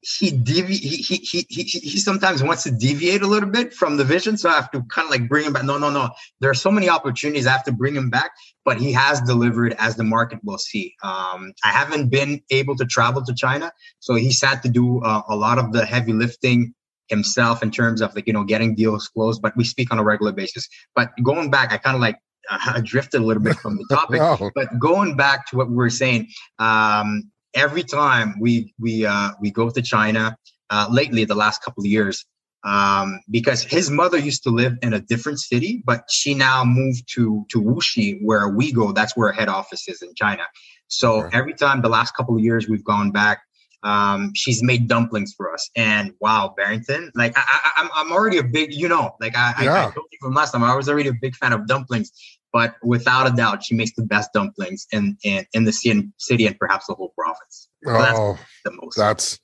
he 0.04 0.30
devi- 0.30 0.76
he, 0.76 0.96
he, 0.96 1.16
he, 1.16 1.46
he, 1.48 1.62
he 1.62 1.98
sometimes 1.98 2.42
wants 2.42 2.62
to 2.64 2.70
deviate 2.70 3.22
a 3.22 3.26
little 3.26 3.48
bit 3.48 3.72
from 3.72 3.96
the 3.96 4.04
vision. 4.04 4.36
So 4.36 4.50
I 4.50 4.54
have 4.54 4.70
to 4.72 4.82
kind 4.84 5.06
of 5.06 5.10
like 5.10 5.28
bring 5.28 5.46
him 5.46 5.54
back. 5.54 5.64
No, 5.64 5.78
no, 5.78 5.90
no. 5.90 6.10
There 6.40 6.50
are 6.50 6.54
so 6.54 6.70
many 6.70 6.88
opportunities. 6.88 7.46
I 7.46 7.52
have 7.52 7.64
to 7.64 7.72
bring 7.72 7.94
him 7.94 8.10
back, 8.10 8.32
but 8.64 8.78
he 8.78 8.92
has 8.92 9.20
delivered 9.22 9.74
as 9.78 9.96
the 9.96 10.04
market 10.04 10.40
will 10.44 10.58
see. 10.58 10.94
Um, 11.02 11.52
I 11.64 11.70
haven't 11.70 12.10
been 12.10 12.42
able 12.50 12.76
to 12.76 12.84
travel 12.84 13.24
to 13.24 13.34
China. 13.34 13.72
So 14.00 14.14
he's 14.14 14.42
had 14.42 14.62
to 14.62 14.68
do 14.68 15.02
uh, 15.02 15.22
a 15.28 15.36
lot 15.36 15.58
of 15.58 15.72
the 15.72 15.86
heavy 15.86 16.12
lifting 16.12 16.74
himself 17.08 17.62
in 17.62 17.70
terms 17.70 18.00
of 18.00 18.14
like, 18.14 18.26
you 18.26 18.32
know, 18.32 18.44
getting 18.44 18.74
deals 18.74 19.08
closed, 19.08 19.42
but 19.42 19.56
we 19.56 19.64
speak 19.64 19.92
on 19.92 19.98
a 19.98 20.04
regular 20.04 20.32
basis. 20.32 20.68
But 20.94 21.10
going 21.22 21.50
back, 21.50 21.72
I 21.72 21.76
kind 21.76 21.94
of 21.94 22.00
like 22.00 22.18
uh, 22.50 22.80
drifted 22.84 23.20
a 23.20 23.24
little 23.24 23.42
bit 23.42 23.56
from 23.56 23.76
the 23.76 23.86
topic, 23.90 24.20
no. 24.40 24.50
but 24.54 24.78
going 24.78 25.16
back 25.16 25.46
to 25.48 25.56
what 25.56 25.68
we 25.68 25.76
were 25.76 25.90
saying, 25.90 26.28
um, 26.58 27.30
every 27.54 27.82
time 27.82 28.34
we 28.40 28.74
we 28.78 29.06
uh, 29.06 29.30
we 29.40 29.50
go 29.50 29.70
to 29.70 29.82
China 29.82 30.36
uh, 30.70 30.86
lately, 30.90 31.24
the 31.24 31.34
last 31.34 31.62
couple 31.62 31.82
of 31.82 31.86
years, 31.86 32.24
um, 32.64 33.20
because 33.30 33.62
his 33.62 33.90
mother 33.90 34.18
used 34.18 34.42
to 34.44 34.50
live 34.50 34.74
in 34.82 34.94
a 34.94 35.00
different 35.00 35.40
city, 35.40 35.82
but 35.84 36.04
she 36.10 36.34
now 36.34 36.64
moved 36.64 37.04
to 37.14 37.44
to 37.50 37.60
Wuxi, 37.60 38.18
where 38.22 38.48
we 38.48 38.72
go. 38.72 38.92
That's 38.92 39.16
where 39.16 39.28
our 39.28 39.34
head 39.34 39.48
office 39.48 39.88
is 39.88 40.02
in 40.02 40.14
China. 40.14 40.42
So 40.88 41.24
okay. 41.24 41.36
every 41.36 41.54
time 41.54 41.82
the 41.82 41.88
last 41.88 42.14
couple 42.14 42.36
of 42.36 42.42
years 42.42 42.68
we've 42.68 42.84
gone 42.84 43.10
back, 43.10 43.42
um, 43.84 44.32
she's 44.34 44.62
made 44.62 44.88
dumplings 44.88 45.34
for 45.36 45.52
us. 45.52 45.70
And 45.76 46.12
wow, 46.20 46.54
Barrington, 46.56 47.12
like 47.14 47.36
I, 47.36 47.42
I, 47.46 47.70
I'm 47.76 47.90
I'm 47.94 48.12
already 48.12 48.38
a 48.38 48.42
big, 48.42 48.72
you 48.72 48.88
know, 48.88 49.14
like 49.20 49.36
I, 49.36 49.54
yeah. 49.62 49.72
I, 49.72 49.80
I 49.88 49.90
told 49.92 50.06
you 50.10 50.18
from 50.20 50.34
last 50.34 50.52
time, 50.52 50.64
I 50.64 50.74
was 50.74 50.88
already 50.88 51.08
a 51.08 51.14
big 51.14 51.36
fan 51.36 51.52
of 51.52 51.66
dumplings 51.66 52.10
but 52.54 52.76
without 52.84 53.26
a 53.26 53.34
doubt, 53.34 53.64
she 53.64 53.74
makes 53.74 53.94
the 53.96 54.04
best 54.04 54.32
dumplings 54.32 54.86
in 54.92 55.18
in, 55.24 55.44
in 55.54 55.64
the 55.64 55.72
city 55.72 56.46
and 56.46 56.56
perhaps 56.56 56.86
the 56.86 56.94
whole 56.94 57.12
province. 57.18 57.68
So 57.82 57.90
oh, 57.90 57.98
that's, 57.98 58.40
the 58.64 58.70
most 58.80 58.96
that's 58.96 59.40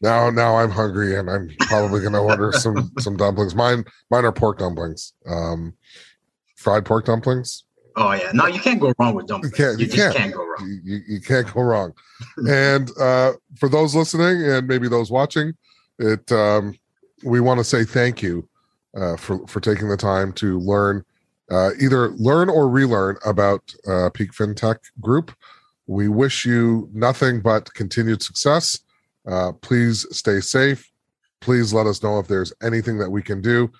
now 0.00 0.30
now 0.30 0.56
I'm 0.56 0.70
hungry 0.70 1.16
and 1.16 1.30
I'm 1.30 1.50
probably 1.60 2.00
going 2.00 2.14
to 2.14 2.18
order 2.18 2.52
some 2.52 2.90
some 2.98 3.18
dumplings. 3.18 3.54
Mine 3.54 3.84
mine 4.10 4.24
are 4.24 4.32
pork 4.32 4.58
dumplings, 4.58 5.12
um, 5.28 5.74
fried 6.56 6.86
pork 6.86 7.04
dumplings. 7.04 7.64
Oh 7.96 8.12
yeah, 8.12 8.30
no, 8.32 8.46
you 8.46 8.60
can't 8.60 8.78
go 8.78 8.92
wrong 8.98 9.14
with 9.14 9.26
dumplings. 9.26 9.58
You, 9.58 9.64
can't, 9.64 9.80
you, 9.80 9.86
you 9.86 9.92
can't. 9.92 10.14
can't. 10.14 10.34
go 10.34 10.44
wrong. 10.44 10.80
You, 10.84 11.00
you 11.08 11.20
can't 11.20 11.52
go 11.52 11.62
wrong. 11.62 11.94
and 12.48 12.90
uh, 13.00 13.32
for 13.58 13.68
those 13.68 13.94
listening 13.94 14.42
and 14.44 14.68
maybe 14.68 14.86
those 14.88 15.10
watching, 15.10 15.54
it 15.98 16.30
um, 16.30 16.78
we 17.24 17.40
want 17.40 17.58
to 17.58 17.64
say 17.64 17.84
thank 17.84 18.22
you 18.22 18.46
uh, 18.96 19.16
for 19.16 19.46
for 19.46 19.60
taking 19.60 19.88
the 19.88 19.96
time 19.96 20.32
to 20.34 20.58
learn 20.58 21.04
uh, 21.50 21.70
either 21.80 22.10
learn 22.10 22.50
or 22.50 22.68
relearn 22.68 23.16
about 23.24 23.62
uh, 23.88 24.10
Peak 24.10 24.32
FinTech 24.32 24.78
Group. 25.00 25.32
We 25.86 26.08
wish 26.08 26.44
you 26.44 26.90
nothing 26.92 27.40
but 27.40 27.72
continued 27.74 28.22
success. 28.22 28.80
Uh, 29.26 29.52
please 29.52 30.06
stay 30.10 30.40
safe. 30.40 30.90
Please 31.40 31.72
let 31.72 31.86
us 31.86 32.02
know 32.02 32.18
if 32.18 32.26
there's 32.26 32.52
anything 32.62 32.98
that 32.98 33.10
we 33.10 33.22
can 33.22 33.40
do. 33.40 33.70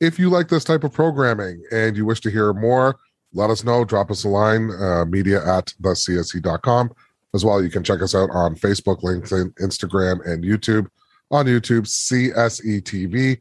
If 0.00 0.18
you 0.18 0.28
like 0.28 0.48
this 0.48 0.64
type 0.64 0.82
of 0.82 0.92
programming 0.92 1.62
and 1.70 1.96
you 1.96 2.04
wish 2.04 2.20
to 2.22 2.30
hear 2.30 2.52
more, 2.52 2.98
let 3.34 3.50
us 3.50 3.64
know. 3.64 3.84
Drop 3.84 4.10
us 4.10 4.24
a 4.24 4.28
line, 4.28 4.70
uh, 4.70 5.04
media 5.04 5.38
at 5.46 5.72
thecse.com. 5.80 6.90
As 7.34 7.44
well, 7.44 7.62
you 7.62 7.70
can 7.70 7.82
check 7.82 8.02
us 8.02 8.14
out 8.14 8.30
on 8.30 8.54
Facebook, 8.56 9.02
LinkedIn, 9.02 9.54
Instagram, 9.54 10.24
and 10.26 10.44
YouTube. 10.44 10.86
On 11.30 11.46
YouTube, 11.46 11.86
CSE 11.86 12.82
TV. 12.82 13.38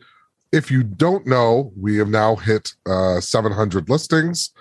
If 0.54 0.72
you 0.72 0.84
don't 0.84 1.28
know, 1.28 1.74
we 1.76 1.98
have 1.98 2.08
now 2.08 2.36
hit 2.36 2.74
uh, 2.86 3.20
700 3.20 3.90
listings. 3.90 4.52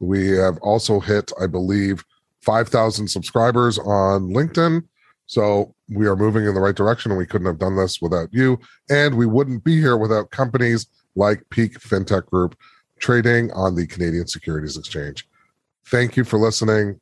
We 0.00 0.30
have 0.30 0.58
also 0.58 0.98
hit, 0.98 1.30
I 1.40 1.46
believe, 1.46 2.04
5,000 2.42 3.06
subscribers 3.06 3.78
on 3.78 4.30
LinkedIn. 4.30 4.82
So 5.26 5.74
we 5.88 6.06
are 6.08 6.16
moving 6.16 6.46
in 6.46 6.54
the 6.54 6.60
right 6.60 6.74
direction, 6.74 7.12
and 7.12 7.18
we 7.18 7.26
couldn't 7.26 7.46
have 7.46 7.58
done 7.58 7.76
this 7.76 8.02
without 8.02 8.28
you. 8.32 8.58
And 8.88 9.16
we 9.16 9.26
wouldn't 9.26 9.62
be 9.62 9.78
here 9.78 9.96
without 9.96 10.32
companies 10.32 10.86
like 11.14 11.48
Peak 11.50 11.78
FinTech 11.78 12.26
Group 12.26 12.56
trading 13.00 13.50
on 13.52 13.74
the 13.74 13.86
Canadian 13.86 14.26
Securities 14.26 14.76
Exchange. 14.76 15.26
Thank 15.86 16.16
you 16.16 16.24
for 16.24 16.38
listening. 16.38 17.00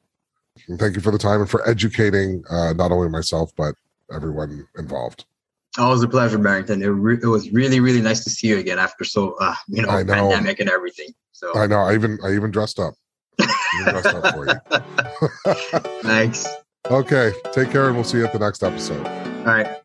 And 0.69 0.79
thank 0.79 0.97
you 0.97 1.03
for 1.03 1.13
the 1.13 1.19
time 1.19 1.41
and 1.41 1.51
for 1.51 1.69
educating 1.69 2.43
uh, 2.51 2.73
not 2.73 2.91
only 2.91 3.09
myself, 3.09 3.53
but 3.57 3.75
everyone 4.13 4.67
involved. 4.77 5.25
Always 5.77 6.03
a 6.03 6.09
pleasure, 6.09 6.39
Barrington. 6.39 6.83
It, 6.83 6.87
re- 6.87 7.19
it 7.23 7.27
was 7.27 7.51
really, 7.53 7.79
really 7.79 8.01
nice 8.01 8.25
to 8.25 8.31
see 8.31 8.49
you 8.49 8.59
again 8.59 8.79
after 8.79 9.05
so, 9.05 9.37
uh, 9.41 9.55
you 9.69 9.83
know, 9.83 9.89
know, 10.03 10.15
pandemic 10.15 10.59
and 10.59 10.69
everything. 10.69 11.09
So 11.33 11.57
I 11.57 11.67
know. 11.67 11.81
I 11.81 11.95
even 11.95 12.19
I 12.25 12.35
even 12.35 12.51
dressed 12.51 12.81
up. 12.81 12.95
Even 13.39 13.93
dressed 13.93 14.07
up 14.07 14.35
for 14.35 14.47
you. 14.47 15.53
Thanks. 16.03 16.47
Okay. 16.91 17.33
Take 17.53 17.71
care, 17.71 17.89
and 17.89 17.97
we'll 17.97 18.05
see 18.05 18.17
you 18.17 18.25
at 18.25 18.33
the 18.33 18.39
next 18.39 18.63
episode. 18.63 19.07
All 19.07 19.45
right. 19.45 19.83